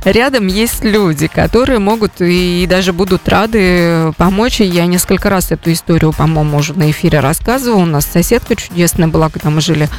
Рядом 0.05 0.47
есть 0.47 0.83
люди, 0.83 1.27
которые 1.27 1.79
могут 1.79 2.21
и 2.21 2.65
даже 2.69 2.93
будут 2.93 3.27
рады 3.27 4.13
помочь. 4.17 4.61
И 4.61 4.65
я 4.65 4.85
несколько 4.85 5.29
раз 5.29 5.51
эту 5.51 5.71
историю, 5.71 6.13
по-моему, 6.13 6.57
уже 6.57 6.73
на 6.73 6.89
эфире 6.91 7.19
рассказывала. 7.19 7.81
У 7.81 7.85
нас 7.85 8.05
соседка 8.05 8.55
чудесная 8.55 9.07
была, 9.07 9.29
когда 9.29 9.49
мы 9.49 9.61
жили 9.61 9.89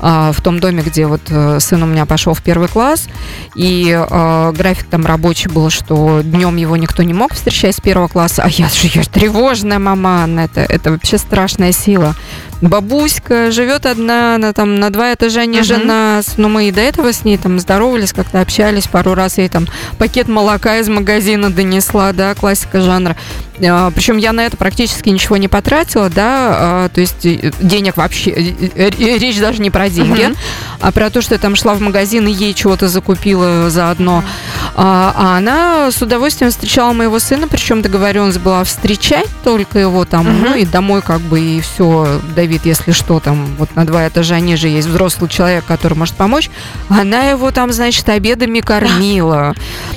а, 0.00 0.32
в 0.32 0.40
том 0.40 0.58
доме, 0.58 0.82
где 0.82 1.06
вот 1.06 1.22
э, 1.28 1.60
сын 1.60 1.82
у 1.82 1.86
меня 1.86 2.06
пошел 2.06 2.34
в 2.34 2.42
первый 2.42 2.68
класс. 2.68 3.08
И 3.54 3.90
э, 3.90 4.52
график 4.56 4.86
там 4.86 5.04
рабочий 5.04 5.48
был, 5.48 5.68
что 5.70 6.22
днем 6.22 6.56
его 6.56 6.76
никто 6.76 7.02
не 7.02 7.14
мог 7.14 7.34
встречать 7.34 7.76
с 7.76 7.80
первого 7.80 8.08
класса. 8.08 8.42
А 8.44 8.48
я 8.48 8.68
же 8.68 8.88
я 8.94 9.02
ж 9.02 9.06
тревожная 9.08 9.78
мама, 9.78 10.22
Анна, 10.22 10.40
это, 10.40 10.60
это 10.60 10.92
вообще 10.92 11.18
страшная 11.18 11.72
сила. 11.72 12.14
Бабуська 12.62 13.50
живет 13.50 13.86
одна, 13.86 14.36
она 14.36 14.52
там 14.52 14.76
на 14.76 14.90
два 14.90 15.12
этажа 15.12 15.44
ниже 15.46 15.76
Мгм. 15.78 15.86
нас. 15.88 16.34
Но 16.36 16.48
мы 16.48 16.68
и 16.68 16.70
до 16.70 16.80
этого 16.80 17.12
с 17.12 17.24
ней 17.24 17.36
там 17.36 17.58
здоровались, 17.58 18.12
как-то 18.12 18.40
общались 18.40 18.86
пару 18.86 19.14
раз. 19.14 19.36
Ей 19.38 19.48
там 19.48 19.66
пакет 19.98 20.28
молока 20.28 20.78
из 20.78 20.88
магазина 20.88 21.50
донесла, 21.50 22.12
да, 22.12 22.34
классика 22.34 22.80
жанра. 22.80 23.16
Причем 23.58 24.16
я 24.16 24.32
на 24.32 24.46
это 24.46 24.56
практически 24.56 25.08
ничего 25.10 25.36
не 25.36 25.46
потратила, 25.46 26.08
да, 26.08 26.24
а, 26.50 26.88
то 26.88 27.00
есть 27.00 27.24
э, 27.26 27.52
денег 27.60 27.96
вообще, 27.96 28.30
э, 28.30 28.70
э, 28.76 29.18
речь 29.18 29.38
даже 29.38 29.60
не 29.60 29.70
про 29.70 29.88
деньги, 29.88 30.22
Мгм. 30.24 30.36
а 30.80 30.90
про 30.90 31.10
то, 31.10 31.20
что 31.20 31.34
я 31.34 31.38
там 31.38 31.54
шла 31.54 31.74
в 31.74 31.80
магазин 31.80 32.26
и 32.26 32.32
ей 32.32 32.54
чего-то 32.54 32.88
закупила 32.88 33.70
заодно. 33.70 34.24
А, 34.24 34.61
а 34.74 35.36
она 35.36 35.90
с 35.90 36.00
удовольствием 36.02 36.50
встречала 36.50 36.92
моего 36.92 37.18
сына, 37.18 37.46
причем 37.48 37.82
договоренность 37.82 38.40
была 38.40 38.64
встречать 38.64 39.28
только 39.44 39.78
его 39.78 40.04
там, 40.04 40.24
Мгм. 40.26 40.40
ну 40.44 40.54
и 40.56 40.64
домой 40.64 41.02
как 41.02 41.20
бы 41.20 41.40
и 41.40 41.60
все, 41.60 42.20
Давид, 42.34 42.62
если 42.64 42.92
что, 42.92 43.20
там 43.20 43.46
вот 43.58 43.74
на 43.76 43.84
два 43.84 44.08
этажа 44.08 44.40
ниже 44.40 44.68
есть 44.68 44.88
взрослый 44.88 45.28
человек, 45.28 45.64
который 45.66 45.94
может 45.98 46.14
помочь. 46.14 46.50
Она 46.88 47.24
его 47.30 47.50
там, 47.50 47.72
значит, 47.72 48.08
обедами 48.08 48.60
кормила. 48.60 49.54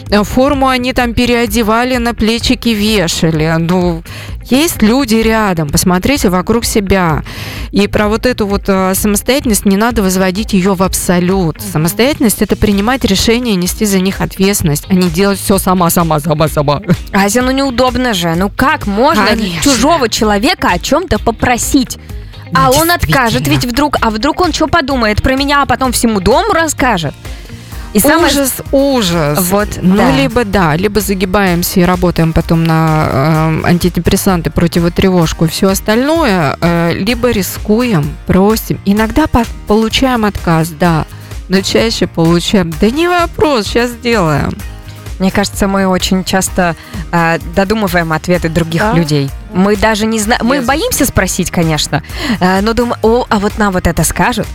Э, 0.09 0.23
Форму 0.23 0.67
они 0.67 0.93
там 0.93 1.13
переодевали, 1.13 1.97
на 1.97 2.13
плечики 2.13 2.69
вешали. 2.69 3.53
Ну, 3.59 4.03
Есть 4.49 4.83
люди 4.83 5.15
рядом, 5.15 5.69
посмотрите 5.69 6.29
вокруг 6.29 6.65
себя. 6.65 7.23
И 7.71 7.87
про 7.87 8.07
вот 8.07 8.27
эту 8.27 8.45
вот 8.45 8.65
э, 8.67 8.93
самостоятельность 8.93 9.65
не 9.65 9.75
надо 9.75 10.03
возводить 10.03 10.53
ее 10.53 10.75
в 10.75 10.83
абсолют. 10.83 11.61
Самостоятельность 11.61 12.43
это 12.43 12.55
принимать 12.55 13.03
решения, 13.05 13.55
нести 13.55 13.85
за 13.85 13.99
них 13.99 14.21
ответственность, 14.21 14.64
а 14.89 14.93
не 14.93 15.09
делать 15.09 15.39
все 15.39 15.57
сама, 15.57 15.89
сама, 15.89 16.19
сама, 16.19 16.47
сама. 16.47 16.81
Ася, 17.13 17.41
ну 17.41 17.51
неудобно 17.51 18.13
же. 18.13 18.33
Ну 18.35 18.49
как 18.55 18.87
можно 18.87 19.25
Конечно. 19.27 19.61
чужого 19.61 20.09
человека 20.09 20.69
о 20.73 20.79
чем-то 20.79 21.19
попросить? 21.19 21.97
А 22.53 22.69
Ну, 22.71 22.79
он 22.81 22.91
откажет, 22.91 23.47
ведь 23.47 23.65
вдруг, 23.65 23.97
а 24.01 24.09
вдруг 24.09 24.39
он 24.41 24.53
что 24.53 24.67
подумает 24.67 25.21
про 25.21 25.35
меня, 25.35 25.61
а 25.63 25.65
потом 25.65 25.91
всему 25.91 26.19
дому 26.19 26.53
расскажет. 26.53 27.13
И 27.93 27.99
самое 27.99 28.27
Ужас, 28.27 28.53
ужас. 28.73 29.39
Вот, 29.49 29.69
ну, 29.81 29.95
да. 29.95 30.11
либо 30.11 30.43
да, 30.43 30.75
либо 30.75 30.99
загибаемся 30.99 31.79
и 31.79 31.83
работаем 31.83 32.33
потом 32.33 32.65
на 32.65 33.07
э, 33.63 33.67
антидепрессанты, 33.67 34.49
противотревожку 34.49 35.45
и 35.45 35.47
все 35.47 35.69
остальное, 35.69 36.57
э, 36.59 36.91
либо 36.93 37.31
рискуем, 37.31 38.17
просим. 38.27 38.81
Иногда 38.83 39.27
по- 39.27 39.45
получаем 39.67 40.25
отказ, 40.25 40.69
да, 40.77 41.05
но 41.49 41.61
чаще 41.61 42.07
получаем, 42.07 42.71
да 42.81 42.89
не 42.89 43.07
вопрос, 43.07 43.67
сейчас 43.67 43.91
сделаем. 43.91 44.53
Мне 45.19 45.31
кажется, 45.31 45.67
мы 45.67 45.87
очень 45.87 46.25
часто 46.25 46.75
э, 47.13 47.39
додумываем 47.55 48.11
ответы 48.11 48.49
других 48.49 48.81
Да. 48.81 48.93
людей. 48.93 49.29
Мы 49.53 49.77
даже 49.77 50.05
не 50.05 50.19
знаем, 50.19 50.41
мы 50.45 50.61
боимся 50.61 51.05
спросить, 51.05 51.51
конечно, 51.51 52.03
э, 52.41 52.59
но 52.59 52.73
думаем, 52.73 52.97
о, 53.01 53.25
а 53.29 53.39
вот 53.39 53.57
нам 53.57 53.71
вот 53.71 53.87
это 53.87 54.03
скажут. 54.03 54.45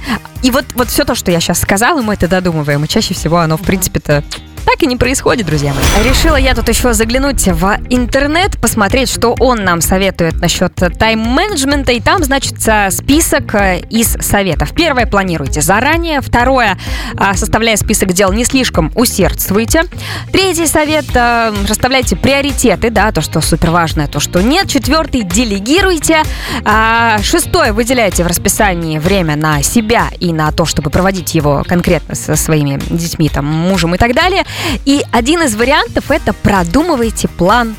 И 0.42 0.50
вот, 0.50 0.66
вот 0.74 0.88
все 0.88 1.04
то, 1.04 1.14
что 1.14 1.30
я 1.30 1.40
сейчас 1.40 1.60
сказала, 1.60 2.02
мы 2.02 2.12
это 2.14 2.28
додумываем, 2.28 2.84
и 2.84 2.88
чаще 2.88 3.14
всего 3.14 3.38
оно, 3.38 3.56
в 3.56 3.62
принципе-то, 3.62 4.22
так 4.64 4.82
и 4.82 4.86
не 4.86 4.96
происходит, 4.96 5.46
друзья 5.46 5.72
мои. 5.74 6.08
Решила 6.08 6.36
я 6.36 6.54
тут 6.54 6.68
еще 6.68 6.92
заглянуть 6.92 7.46
в 7.46 7.78
интернет, 7.90 8.58
посмотреть, 8.60 9.10
что 9.10 9.34
он 9.38 9.64
нам 9.64 9.80
советует 9.80 10.40
насчет 10.40 10.74
тайм-менеджмента, 10.74 11.92
и 11.92 12.00
там, 12.00 12.22
значит, 12.24 12.56
э, 12.66 12.90
список 12.90 13.54
э, 13.54 13.80
из 13.90 14.16
советов. 14.20 14.72
Первое, 14.74 15.06
планируйте 15.06 15.60
заранее. 15.60 16.20
Второе, 16.20 16.78
а, 17.16 17.34
составляя 17.34 17.76
список 17.76 18.12
дел, 18.12 18.32
не 18.32 18.44
слишком 18.44 18.92
усердствуйте. 18.94 19.84
Третий 20.32 20.66
совет, 20.66 21.06
э, 21.14 21.52
расставляйте 21.68 22.16
приоритеты, 22.16 22.90
да, 22.90 23.12
то, 23.12 23.20
что 23.20 23.40
супер 23.40 23.70
важное, 23.70 24.06
то, 24.06 24.20
что 24.20 24.42
нет. 24.42 24.68
Четвертый, 24.68 25.22
делегируйте. 25.22 26.22
А, 26.64 27.18
Шестое, 27.22 27.72
выделяйте 27.72 28.24
в 28.24 28.26
расписании 28.26 28.98
время 28.98 29.36
на 29.36 29.62
себя 29.62 30.08
и 30.18 30.32
на 30.32 30.50
то, 30.52 30.64
чтобы 30.64 30.90
проводить 30.90 31.34
его 31.34 31.64
конкретно 31.66 32.14
со 32.14 32.36
своими 32.36 32.78
детьми, 32.90 33.28
там, 33.28 33.44
мужем 33.44 33.94
и 33.94 33.98
так 33.98 34.14
далее. 34.14 34.44
И 34.84 35.02
один 35.12 35.42
из 35.42 35.54
вариантов 35.54 36.10
это 36.10 36.32
продумывайте 36.32 37.28
план 37.28 37.74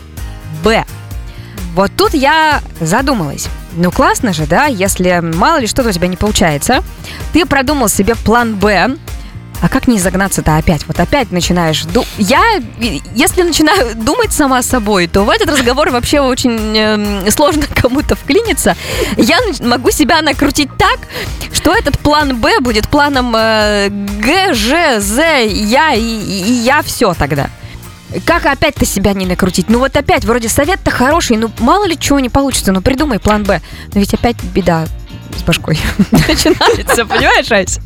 Б. 0.64 0.86
Вот 1.74 1.92
тут 1.96 2.14
я 2.14 2.62
задумалась. 2.80 3.48
Ну 3.74 3.92
классно 3.92 4.34
же, 4.34 4.46
да, 4.46 4.66
если 4.66 5.20
мало 5.22 5.60
ли 5.60 5.68
что-то 5.68 5.90
у 5.90 5.92
тебя 5.94 6.08
не 6.08 6.18
получается, 6.18 6.84
ты 7.32 7.46
продумал 7.46 7.88
себе 7.88 8.16
план 8.16 8.56
Б, 8.56 8.98
а 9.62 9.70
как 9.70 9.88
не 9.88 10.00
загнаться-то 10.00 10.58
опять? 10.58 10.88
Вот 10.88 11.00
опять 11.00 11.32
начинаешь... 11.32 11.84
ду- 11.86 12.06
Я, 12.18 12.42
э, 12.58 12.98
если 13.16 13.44
начинаю 13.44 13.96
думать 13.96 14.34
сама 14.34 14.62
собой, 14.64 15.08
то 15.08 15.24
в 15.24 15.30
этот 15.30 15.50
разговор 15.50 15.92
вообще 15.92 16.20
очень 16.20 16.76
эм, 16.78 17.30
сложно 17.32 17.64
кому-то 17.76 18.16
вклиниться. 18.16 18.76
Я 19.18 19.38
могу 19.62 19.92
себя 19.92 20.22
накрутить 20.22 20.70
так, 20.78 21.00
что 21.54 21.74
этот 21.76 22.00
план 22.00 22.38
Б 22.42 22.60
будет 22.60 22.88
планом 22.88 23.36
э, 23.38 23.90
Г, 23.90 24.54
Ж, 24.54 25.00
З, 25.00 25.46
я 25.46 25.94
и- 25.94 26.02
и 26.02 26.52
я 26.64 26.82
все 26.82 27.14
тогда. 27.14 27.50
Как 28.26 28.46
опять-то 28.46 28.86
себя 28.86 29.14
не 29.14 29.26
накрутить? 29.26 29.70
Ну 29.70 29.80
вот 29.80 29.96
опять, 29.96 30.26
вроде 30.26 30.50
совет-то 30.50 30.92
хороший, 30.92 31.38
ну 31.38 31.50
мало 31.60 31.86
ли 31.86 31.98
чего 31.98 32.20
не 32.20 32.28
получится, 32.30 32.72
ну 32.74 32.82
придумай 32.82 33.20
план 33.20 33.44
Б. 33.44 33.62
Но 33.94 34.00
ведь 34.02 34.14
опять 34.14 34.36
беда 34.44 34.86
с 35.38 35.44
башкой 35.44 35.80
начинается, 36.12 37.06
понимаешь, 37.06 37.52
Ась? 37.52 37.80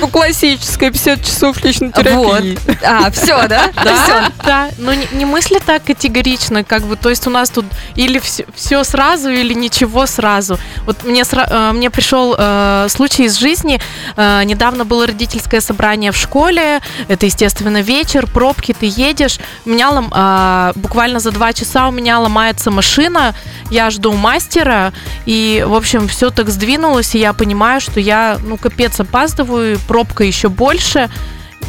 Ну, 0.00 0.08
классическая 0.08 0.90
50 0.90 1.24
часов 1.24 1.64
личной 1.64 1.92
Вот. 2.12 2.42
А, 2.82 3.10
все, 3.10 3.46
да? 3.48 3.70
Да, 3.84 4.04
Все. 4.04 4.44
да, 4.44 4.68
но 4.78 4.94
не, 4.94 5.06
не 5.12 5.24
мысли 5.24 5.60
так 5.64 5.84
категорично, 5.84 6.64
как 6.64 6.82
бы, 6.82 6.96
то 6.96 7.10
есть 7.10 7.26
у 7.26 7.30
нас 7.30 7.50
тут 7.50 7.66
или 7.96 8.20
все, 8.54 8.84
сразу, 8.84 9.30
или 9.30 9.54
ничего 9.54 10.06
сразу. 10.06 10.58
Вот 10.86 11.04
мне, 11.04 11.22
э, 11.22 11.72
мне 11.72 11.90
пришел 11.90 12.34
э, 12.36 12.86
случай 12.88 13.24
из 13.24 13.36
жизни, 13.38 13.80
Э, 14.16 14.42
недавно 14.44 14.84
было 14.84 15.06
родительское 15.06 15.60
собрание 15.60 16.12
в 16.12 16.16
школе, 16.16 16.80
это, 17.08 17.26
естественно, 17.26 17.80
вечер, 17.82 18.26
пробки, 18.26 18.74
ты 18.78 18.86
едешь, 18.86 19.38
у 19.64 19.70
меня 19.70 20.72
буквально 20.74 21.18
за 21.18 21.30
два 21.30 21.52
часа 21.52 21.88
у 21.88 21.90
меня 21.90 22.18
ломается 22.18 22.70
машина, 22.70 23.34
я 23.70 23.90
жду 23.90 24.12
мастера, 24.12 24.92
и, 25.26 25.64
в 25.66 25.74
общем, 25.74 26.08
все 26.08 26.30
так 26.30 26.48
сдвинулось, 26.48 26.81
и 27.14 27.18
я 27.18 27.32
понимаю, 27.32 27.80
что 27.80 28.00
я, 28.00 28.38
ну, 28.44 28.56
капец, 28.56 29.00
опаздываю, 29.00 29.78
пробка 29.86 30.24
еще 30.24 30.48
больше, 30.48 31.08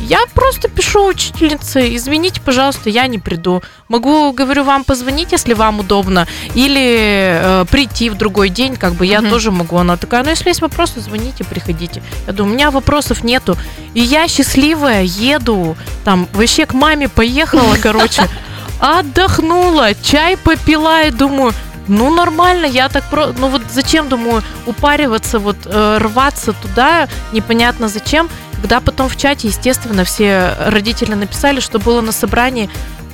я 0.02 0.26
просто 0.34 0.68
пишу 0.68 1.06
учительнице, 1.08 1.96
извините, 1.96 2.42
пожалуйста, 2.42 2.90
я 2.90 3.08
не 3.08 3.20
приду. 3.20 3.62
Могу, 3.88 4.34
говорю, 4.34 4.64
вам 4.64 4.84
позвонить, 4.84 5.32
если 5.32 5.54
вам 5.54 5.80
удобно, 5.80 6.28
или 6.56 7.40
э, 7.42 7.66
прийти 7.72 8.10
в 8.10 8.16
другой 8.16 8.50
день, 8.50 8.76
как 8.76 8.94
бы 8.96 9.06
я 9.06 9.22
Мгм. 9.22 9.30
тоже 9.30 9.52
могу. 9.52 9.78
Она 9.78 9.96
такая, 9.96 10.24
ну 10.24 10.30
если 10.30 10.50
есть 10.50 10.62
вопросы, 10.62 11.00
звоните, 11.00 11.46
приходите. 11.46 12.04
Я 12.28 12.34
думаю, 12.34 12.52
у 12.52 12.56
меня 12.56 12.72
вопросов 12.72 13.24
нету. 13.24 13.56
И 13.94 14.02
я 14.02 14.28
счастливая, 14.28 15.04
еду, 15.04 15.78
там, 16.04 16.28
вообще 16.34 16.66
к 16.66 16.74
маме 16.74 17.08
поехала, 17.08 17.78
короче, 17.82 18.28
отдохнула, 18.80 19.94
чай 20.04 20.36
попила 20.36 21.04
и 21.06 21.12
думаю, 21.12 21.54
ну 21.88 22.14
нормально, 22.14 22.66
я 22.66 22.90
так 22.90 23.04
про, 23.10 23.28
ну 23.38 23.48
вот 23.50 23.62
зачем 23.72 24.10
думаю 24.10 24.42
упариваться, 24.66 25.40
вот 25.40 25.58
э, 25.66 25.98
рваться 26.00 26.54
туда, 26.54 27.08
непонятно 27.32 27.88
зачем, 27.88 28.30
когда 28.62 28.80
потом 28.80 29.10
в 29.10 29.18
чате, 29.18 29.48
естественно, 29.50 30.04
все 30.04 30.56
родители 30.68 31.14
написали, 31.14 31.60
что 31.60 31.80
было 31.80 32.02
на 32.02 32.12
собрании. 32.12 32.70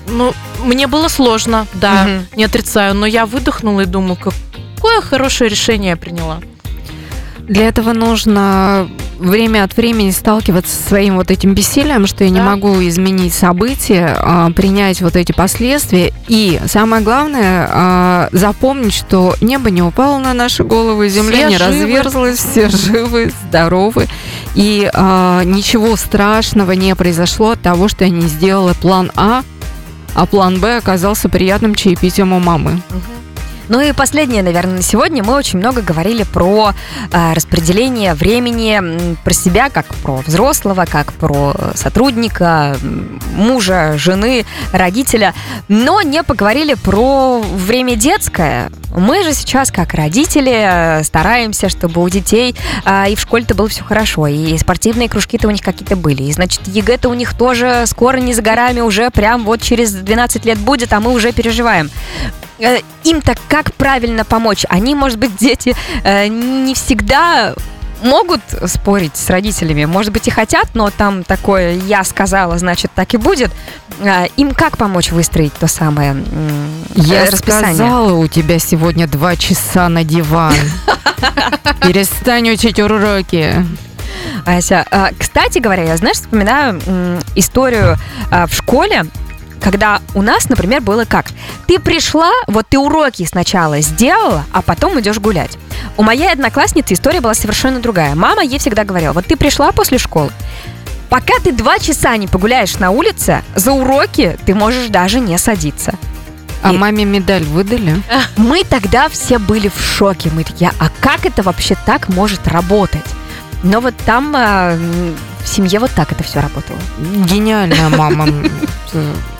Ну, 0.08 0.34
мне 0.64 0.88
было 0.88 1.08
сложно, 1.08 1.66
да, 1.74 2.04
Мгм. 2.04 2.26
не 2.36 2.44
отрицаю, 2.44 2.94
но 2.96 3.06
я 3.06 3.26
выдохнула 3.26 3.82
и 3.82 3.86
думаю, 3.86 4.16
какое 4.18 5.02
хорошее 5.02 5.50
решение 5.50 5.92
я 5.92 5.98
приняла. 5.98 6.40
Для 7.40 7.68
этого 7.68 7.94
нужно 7.94 8.88
время 9.20 9.64
от 9.64 9.76
времени 9.78 10.12
сталкиваться 10.12 10.76
со 10.76 10.82
своим 10.90 11.16
вот 11.18 11.30
этим 11.30 11.54
бессилием, 11.54 12.08
что 12.08 12.24
я 12.24 12.30
не 12.30 12.40
Да. 12.40 12.46
могу 12.46 12.74
изменить 12.88 13.34
события, 13.34 14.16
а, 14.20 14.50
принять 14.52 15.02
вот 15.02 15.16
эти 15.16 15.32
последствия. 15.32 16.12
И 16.28 16.60
самое 16.68 17.04
главное, 17.04 17.68
а, 17.72 18.30
запомнить, 18.32 18.94
что 18.94 19.36
небо 19.42 19.70
не 19.70 19.82
упало 19.82 20.18
на 20.20 20.34
наши 20.34 20.64
головы, 20.64 21.10
земля 21.10 21.38
Все 21.38 21.48
не 21.50 21.58
живы. 21.58 21.70
разверзлась, 21.98 22.38
все 22.40 22.70
живы, 22.70 23.32
здоровы. 23.50 24.08
И 24.56 24.90
а, 24.94 25.44
ничего 25.44 25.96
страшного 25.96 26.72
не 26.72 26.96
произошло 26.96 27.52
от 27.52 27.62
того, 27.62 27.88
что 27.88 28.06
я 28.06 28.10
не 28.10 28.28
сделала 28.28 28.74
план 28.74 29.12
А, 29.16 29.44
а 30.16 30.26
план 30.26 30.60
Б 30.60 30.78
оказался 30.78 31.30
приятным 31.30 31.76
чаепитием 31.76 32.34
у 32.34 32.40
мамы. 32.40 32.82
Ну 33.70 33.80
и 33.82 33.92
последнее, 33.92 34.42
наверное, 34.42 34.78
на 34.78 34.82
сегодня. 34.82 35.24
Мы 35.24 35.36
очень 35.36 35.60
много 35.60 35.84
говорили 35.84 36.24
про 36.24 36.74
э, 37.12 37.34
распределение 37.34 38.16
времени, 38.16 39.16
про 39.24 39.34
себя, 39.34 39.70
как 39.70 39.86
про 40.04 40.18
взрослого, 40.26 40.86
как 40.90 41.14
про 41.14 41.56
сотрудника, 41.76 42.76
мужа, 43.36 43.94
жены, 43.96 44.46
родителя, 44.74 45.36
но 45.68 46.02
не 46.02 46.24
поговорили 46.24 46.74
про 46.74 47.40
время 47.42 47.96
детское. 47.96 48.72
Мы 48.96 49.24
же 49.24 49.34
сейчас, 49.34 49.72
как 49.72 49.94
родители, 49.94 51.00
э, 51.00 51.04
стараемся, 51.04 51.70
чтобы 51.70 52.02
у 52.02 52.10
детей 52.10 52.56
э, 52.86 53.12
и 53.12 53.16
в 53.16 53.20
школе-то 53.20 53.54
было 53.54 53.70
все 53.70 53.84
хорошо, 53.84 54.26
и 54.26 54.58
спортивные 54.58 55.08
кружки-то 55.08 55.48
у 55.48 55.52
них 55.52 55.62
какие-то 55.62 55.96
были, 55.96 56.24
и, 56.24 56.34
значит, 56.34 56.62
ЕГЭ-то 56.66 57.08
у 57.08 57.14
них 57.14 57.38
тоже 57.38 57.84
скоро 57.86 58.18
не 58.18 58.34
за 58.34 58.42
горами, 58.42 58.82
уже 58.82 59.12
прям 59.12 59.44
вот 59.44 59.62
через 59.62 59.92
12 59.92 60.44
лет 60.46 60.58
будет, 60.58 60.92
а 60.92 61.00
мы 61.00 61.14
уже 61.14 61.32
переживаем 61.34 61.92
им-то 63.04 63.36
как 63.48 63.74
правильно 63.74 64.26
помочь? 64.26 64.66
Они, 64.70 64.96
может 64.96 65.18
быть, 65.18 65.36
дети 65.38 65.76
э, 66.04 66.28
не 66.28 66.74
всегда 66.74 67.54
могут 68.02 68.42
спорить 68.68 69.18
с 69.18 69.30
родителями, 69.30 69.86
может 69.86 70.14
быть, 70.14 70.28
и 70.28 70.32
хотят, 70.32 70.70
но 70.74 70.90
там 70.90 71.24
такое 71.24 71.74
«я 71.76 72.04
сказала, 72.06 72.58
значит, 72.58 72.92
так 72.96 73.14
и 73.14 73.18
будет». 73.18 73.52
Э, 74.00 74.28
Им 74.38 74.52
как 74.52 74.78
помочь 74.78 75.12
выстроить 75.12 75.54
то 75.54 75.68
самое 75.68 76.16
Я 76.96 77.26
э, 77.26 77.30
расписание? 77.30 77.76
сказала, 77.76 78.14
у 78.14 78.28
тебя 78.28 78.60
сегодня 78.60 79.08
два 79.08 79.36
часа 79.36 79.90
на 79.90 80.04
диван. 80.04 80.56
Перестань 81.82 82.50
учить 82.52 82.80
уроки. 82.80 83.66
Ася, 84.46 84.86
кстати 85.18 85.60
говоря, 85.60 85.84
я, 85.84 85.98
знаешь, 85.98 86.18
вспоминаю 86.18 86.80
историю 87.36 87.98
в 88.32 88.54
школе, 88.54 89.06
когда 89.62 90.02
у 90.14 90.22
нас, 90.22 90.50
например, 90.50 90.82
было 90.82 91.06
как? 91.06 91.28
Ты 91.68 91.80
пришла, 91.80 92.32
вот 92.48 92.68
ты 92.70 92.78
уроки 92.80 93.26
сначала 93.26 93.82
сделала, 93.82 94.46
а 94.52 94.62
потом 94.62 95.00
идешь 95.00 95.20
гулять. 95.20 95.58
У 95.98 96.04
моей 96.04 96.32
одноклассницы 96.32 96.94
история 96.94 97.22
была 97.22 97.34
совершенно 97.34 97.80
другая. 97.80 98.16
Мама 98.16 98.44
ей 98.44 98.60
всегда 98.60 98.84
говорила, 98.84 99.14
вот 99.14 99.26
ты 99.26 99.36
пришла 99.36 99.72
после 99.72 99.98
школы, 99.98 100.32
пока 101.10 101.34
ты 101.44 101.52
два 101.52 101.80
часа 101.80 102.16
не 102.18 102.28
погуляешь 102.28 102.78
на 102.80 102.92
улице, 102.92 103.44
за 103.56 103.72
уроки 103.72 104.38
ты 104.46 104.54
можешь 104.56 104.88
даже 104.90 105.20
не 105.20 105.38
садиться. 105.38 105.94
А 106.62 106.74
И- 106.74 106.78
маме 106.78 107.06
медаль 107.06 107.44
выдали? 107.44 108.02
Мы 108.38 108.64
тогда 108.64 109.08
все 109.10 109.40
были 109.40 109.70
в 109.70 109.80
шоке. 109.82 110.30
Мы 110.34 110.44
такие, 110.44 110.72
а 110.80 110.90
как 111.00 111.26
это 111.26 111.42
вообще 111.42 111.76
так 111.86 112.10
может 112.10 112.48
работать? 112.48 113.06
Но 113.64 113.80
вот 113.82 113.94
там 114.06 114.36
м, 114.36 115.16
в 115.44 115.48
семье 115.48 115.80
вот 115.80 115.92
так 115.92 116.12
это 116.12 116.24
все 116.24 116.40
работало. 116.42 116.78
Гениальная 117.26 117.90
мама. 117.90 118.28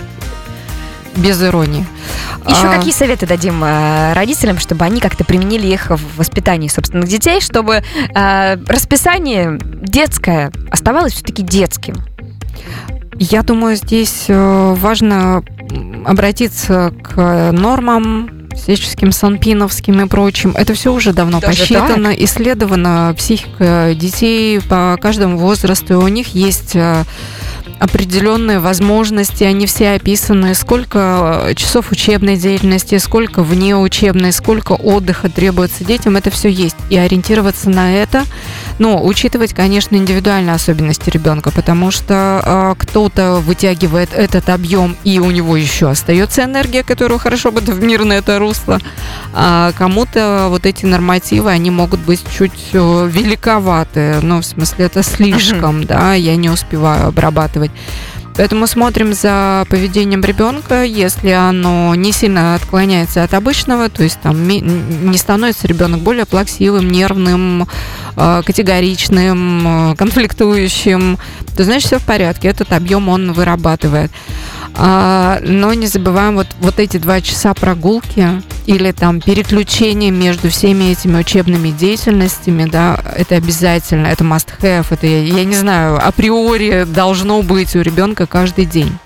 Без 1.20 1.42
иронии. 1.44 1.86
Еще 2.48 2.68
А, 2.68 2.78
какие 2.78 2.94
советы 2.94 3.28
дадим 3.28 3.64
э, 3.64 4.14
родителям, 4.14 4.60
чтобы 4.60 4.86
они 4.86 5.02
как-то 5.02 5.24
применили 5.24 5.68
их 5.68 5.90
в 5.90 6.18
воспитании 6.18 6.68
собственных 6.68 7.08
детей, 7.08 7.42
чтобы 7.42 7.84
э, 8.16 8.58
расписание 8.68 9.60
детское 9.62 10.52
оставалось 10.72 11.14
все-таки 11.14 11.44
детским? 11.44 11.96
Я 13.20 13.44
думаю, 13.44 13.76
здесь 13.76 14.26
э, 14.30 14.74
важно 14.78 15.44
обратиться 16.06 16.94
к 17.04 17.52
нормам 17.52 18.40
всяческим 18.56 19.12
санпиновским 19.12 20.02
и 20.02 20.08
прочим. 20.08 20.54
Это 20.56 20.74
все 20.74 20.94
уже 20.94 21.14
давно 21.14 21.40
Даже 21.40 21.60
посчитано, 21.60 22.10
исследована 22.10 23.14
психика 23.18 23.92
детей 23.96 24.62
по 24.62 24.98
каждому 25.02 25.38
возрасту. 25.38 25.94
И 25.94 25.98
у 25.98 26.08
них 26.08 26.30
есть 26.30 26.76
э, 26.76 27.04
определенные 27.80 28.60
возможности, 28.60 29.44
они 29.44 29.66
все 29.66 29.92
описаны, 29.92 30.54
сколько 30.54 31.44
э, 31.46 31.56
часов 31.56 31.92
учебной 31.92 32.36
деятельности, 32.36 32.98
сколько 32.98 33.42
вне 33.42 33.76
учебной, 33.76 34.34
сколько 34.34 34.74
отдыха 34.74 35.30
требуется 35.30 35.86
детям, 35.86 36.18
это 36.18 36.30
все 36.30 36.50
есть. 36.50 36.76
И 36.90 36.98
ориентироваться 36.98 37.70
на 37.70 37.96
это, 37.96 38.26
но 38.80 39.04
учитывать, 39.04 39.54
конечно, 39.54 39.96
индивидуальные 39.96 40.56
особенности 40.56 41.10
ребенка, 41.10 41.52
потому 41.52 41.92
что 41.92 42.42
э, 42.46 42.76
кто-то 42.78 43.36
вытягивает 43.36 44.14
этот 44.14 44.50
объем, 44.50 44.98
и 45.06 45.20
у 45.20 45.32
него 45.32 45.56
еще 45.56 45.90
остается 45.90 46.44
энергия, 46.44 46.84
которую 46.84 47.20
хорошо 47.20 47.52
бы 47.52 47.62
в 47.62 47.82
мирное 47.82 48.20
это 48.20 48.40
русло, 48.40 48.80
а 49.34 49.72
кому-то 49.78 50.48
вот 50.50 50.66
эти 50.66 50.86
нормативы, 50.86 51.50
они 51.50 51.72
могут 51.72 52.02
быть 52.02 52.24
чуть 52.38 52.70
э, 52.74 53.10
великоваты, 53.10 54.20
ну, 54.22 54.42
в 54.42 54.46
смысле, 54.46 54.86
это 54.86 55.02
слишком, 55.02 55.86
да, 55.86 56.14
я 56.14 56.36
не 56.36 56.50
успеваю 56.50 57.08
обрабатывать. 57.08 57.69
Поэтому 58.40 58.68
смотрим 58.68 59.14
за 59.14 59.66
поведением 59.70 60.22
ребенка. 60.22 60.84
Если 60.86 61.32
оно 61.32 61.94
не 61.96 62.14
сильно 62.14 62.56
отклоняется 62.56 63.24
от 63.24 63.34
обычного, 63.34 63.90
то 63.90 64.02
есть 64.02 64.18
там 64.22 64.48
не 64.48 65.18
становится 65.18 65.68
ребенок 65.68 66.00
более 66.00 66.26
плаксивым, 66.26 66.90
нервным, 66.90 67.68
э, 68.16 68.42
категоричным, 68.46 69.92
э, 69.92 69.96
конфликтующим, 69.98 71.18
то 71.58 71.66
значит 71.66 71.88
все 71.88 72.00
в 72.00 72.06
порядке. 72.06 72.48
Этот 72.48 72.72
объем 72.72 73.10
он 73.10 73.34
вырабатывает. 73.34 74.10
А, 74.76 75.40
но 75.42 75.74
не 75.74 75.88
забываем 75.88 76.36
вот, 76.36 76.48
вот 76.60 76.80
эти 76.80 76.98
два 76.98 77.22
часа 77.22 77.54
прогулки 77.54 78.42
или 78.66 78.92
там 78.92 79.20
переключение 79.20 80.12
между 80.12 80.50
всеми 80.50 80.92
этими 80.92 81.18
учебными 81.18 81.72
деятельностями, 81.72 82.66
да, 82.66 83.00
это 83.16 83.36
обязательно, 83.36 84.08
это 84.08 84.24
must 84.24 84.48
have, 84.62 84.86
это, 84.90 85.08
я 85.08 85.44
не 85.44 85.56
знаю, 85.56 86.06
априори 86.06 86.86
должно 86.86 87.42
быть 87.42 87.76
у 87.76 87.82
ребенка 87.82 88.26
каждый 88.26 88.66
день. 88.66 88.98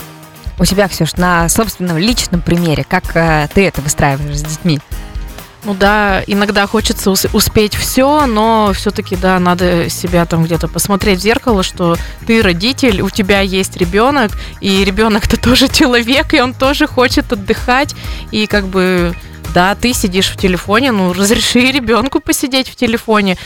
У 0.60 0.66
тебя, 0.66 0.88
Ксюш, 0.88 1.16
на 1.16 1.50
собственном 1.50 1.98
личном 1.98 2.42
примере, 2.42 2.86
как 2.88 3.04
э, 3.16 3.48
ты 3.54 3.66
это 3.66 3.82
выстраиваешь 3.82 4.38
с 4.38 4.44
детьми? 4.44 4.80
Ну 5.66 5.74
да, 5.74 6.22
иногда 6.28 6.68
хочется 6.68 7.10
ус- 7.10 7.28
успеть 7.32 7.74
все, 7.76 8.26
но 8.26 8.72
все-таки, 8.74 9.16
да, 9.16 9.40
надо 9.40 9.90
себя 9.90 10.26
там 10.26 10.44
где-то 10.44 10.68
посмотреть 10.68 11.20
в 11.20 11.24
зеркало, 11.24 11.64
что 11.64 11.96
ты 12.28 12.42
родитель, 12.42 13.02
у 13.02 13.10
тебя 13.10 13.40
есть 13.40 13.78
ребенок, 13.78 14.32
и 14.60 14.84
ребенок-то 14.84 15.38
тоже 15.42 15.70
человек, 15.70 16.34
и 16.34 16.42
он 16.42 16.54
тоже 16.54 16.86
хочет 16.86 17.32
отдыхать, 17.32 17.96
и 18.32 18.46
как 18.46 18.68
бы 18.68 19.16
да, 19.54 19.76
ты 19.76 19.94
сидишь 19.94 20.30
в 20.30 20.38
телефоне, 20.38 20.92
ну 20.92 21.14
разреши 21.14 21.60
ребенку 21.72 22.20
посидеть 22.20 22.70
в 22.70 22.76
телефоне. 22.76 23.38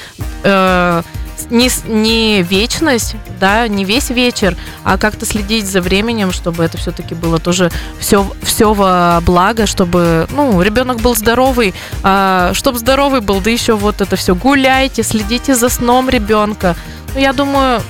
Э, 0.43 1.03
не, 1.49 1.69
не 1.85 2.41
вечность, 2.41 3.15
да, 3.39 3.67
не 3.67 3.85
весь 3.85 4.09
вечер, 4.09 4.57
а 4.83 4.97
как-то 4.97 5.25
следить 5.25 5.67
за 5.67 5.81
временем, 5.81 6.31
чтобы 6.31 6.63
это 6.63 6.77
все-таки 6.77 7.15
было 7.15 7.39
тоже 7.39 7.71
все, 7.99 8.29
все 8.41 8.73
во 8.73 9.21
благо, 9.21 9.65
чтобы, 9.65 10.27
ну, 10.31 10.61
ребенок 10.61 10.97
был 10.97 11.15
здоровый, 11.15 11.73
а, 12.03 12.51
чтобы 12.53 12.79
здоровый 12.79 13.21
был, 13.21 13.39
да 13.39 13.49
еще 13.49 13.73
вот 13.73 14.01
это 14.01 14.15
все 14.15 14.35
гуляйте, 14.35 15.03
следите 15.03 15.55
за 15.55 15.69
сном 15.69 16.09
ребенка. 16.09 16.75
Ну, 17.13 17.21
я 17.21 17.33
думаю, 17.33 17.81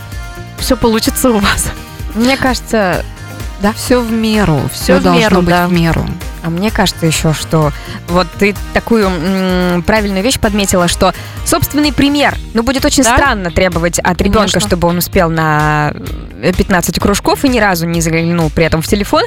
все 0.59 0.75
получится 0.75 1.29
у 1.29 1.39
вас. 1.39 1.67
Мне 2.15 2.37
кажется, 2.37 3.05
Да, 3.61 3.73
все 3.73 3.99
в 4.01 4.11
меру, 4.11 4.59
все 4.71 4.83
Всё 4.83 4.99
в 4.99 5.03
должно 5.03 5.19
меру, 5.21 5.37
быть 5.41 5.49
да. 5.49 5.67
в 5.67 5.71
меру. 5.73 6.05
А 6.43 6.49
мне 6.49 6.69
кажется 6.69 7.05
еще, 7.07 7.33
что 7.33 7.71
вот 8.07 8.27
ты 8.37 8.55
такую 8.73 9.07
м, 9.09 9.81
правильную 9.83 10.23
вещь 10.23 10.39
подметила, 10.39 10.87
что 10.87 11.13
собственный 11.43 11.91
пример, 11.91 12.35
ну, 12.53 12.61
будет 12.63 12.85
очень 12.85 13.03
Да? 13.03 13.15
странно 13.15 13.49
требовать 13.51 13.97
от 13.99 14.21
ребенка, 14.21 14.51
Конечно. 14.51 14.59
чтобы 14.61 14.87
он 14.87 14.99
успел 14.99 15.29
на 15.31 15.91
э, 16.41 16.53
15 16.53 16.99
кружков 16.99 17.43
и 17.45 17.49
ни 17.49 17.59
разу 17.59 17.87
не 17.87 17.99
заглянул 17.99 18.49
при 18.51 18.65
этом 18.65 18.81
в 18.83 18.87
телефон, 18.87 19.23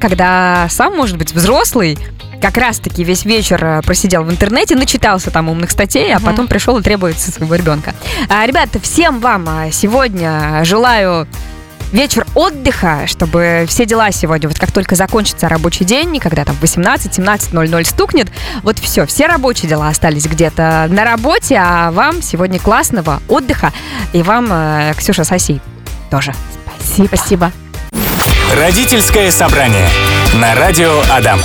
когда 0.00 0.66
сам, 0.70 0.96
может 0.96 1.18
быть, 1.18 1.32
взрослый, 1.34 1.98
как 2.40 2.56
раз-таки 2.56 3.04
весь 3.04 3.24
вечер 3.26 3.62
э, 3.64 3.82
просидел 3.82 4.24
в 4.24 4.30
интернете, 4.30 4.74
начитался 4.76 5.30
там 5.30 5.48
умных 5.50 5.70
статей, 5.70 6.12
а 6.14 6.20
потом 6.20 6.48
пришел 6.48 6.78
и 6.78 6.82
требует 6.82 7.18
своего 7.20 7.54
ребенка. 7.54 7.94
А, 8.30 8.46
ребята, 8.46 8.80
всем 8.80 9.20
вам 9.20 9.46
а, 9.48 9.70
сегодня 9.70 10.64
желаю 10.64 11.28
вечер 11.92 12.26
отдыха, 12.34 13.06
чтобы 13.06 13.64
все 13.68 13.86
дела 13.86 14.10
сегодня, 14.12 14.48
вот 14.48 14.58
как 14.58 14.72
только 14.72 14.94
закончится 14.94 15.48
рабочий 15.48 15.84
день, 15.84 16.16
и 16.16 16.20
когда 16.20 16.44
там 16.44 16.56
18-17.00 16.60 17.84
стукнет, 17.84 18.28
вот 18.62 18.78
все, 18.78 19.06
все 19.06 19.26
рабочие 19.26 19.68
дела 19.68 19.88
остались 19.88 20.26
где-то 20.26 20.86
на 20.90 21.04
работе, 21.04 21.56
а 21.62 21.90
вам 21.90 22.22
сегодня 22.22 22.58
классного 22.58 23.20
отдыха, 23.28 23.72
и 24.12 24.22
вам, 24.22 24.48
э, 24.50 24.94
Ксюша 24.96 25.24
Соси, 25.24 25.60
тоже. 26.10 26.34
Спасибо. 26.80 27.08
Спасибо. 27.16 27.52
Родительское 28.56 29.30
собрание 29.30 29.88
на 30.34 30.54
радио 30.54 31.00
Адам. 31.10 31.40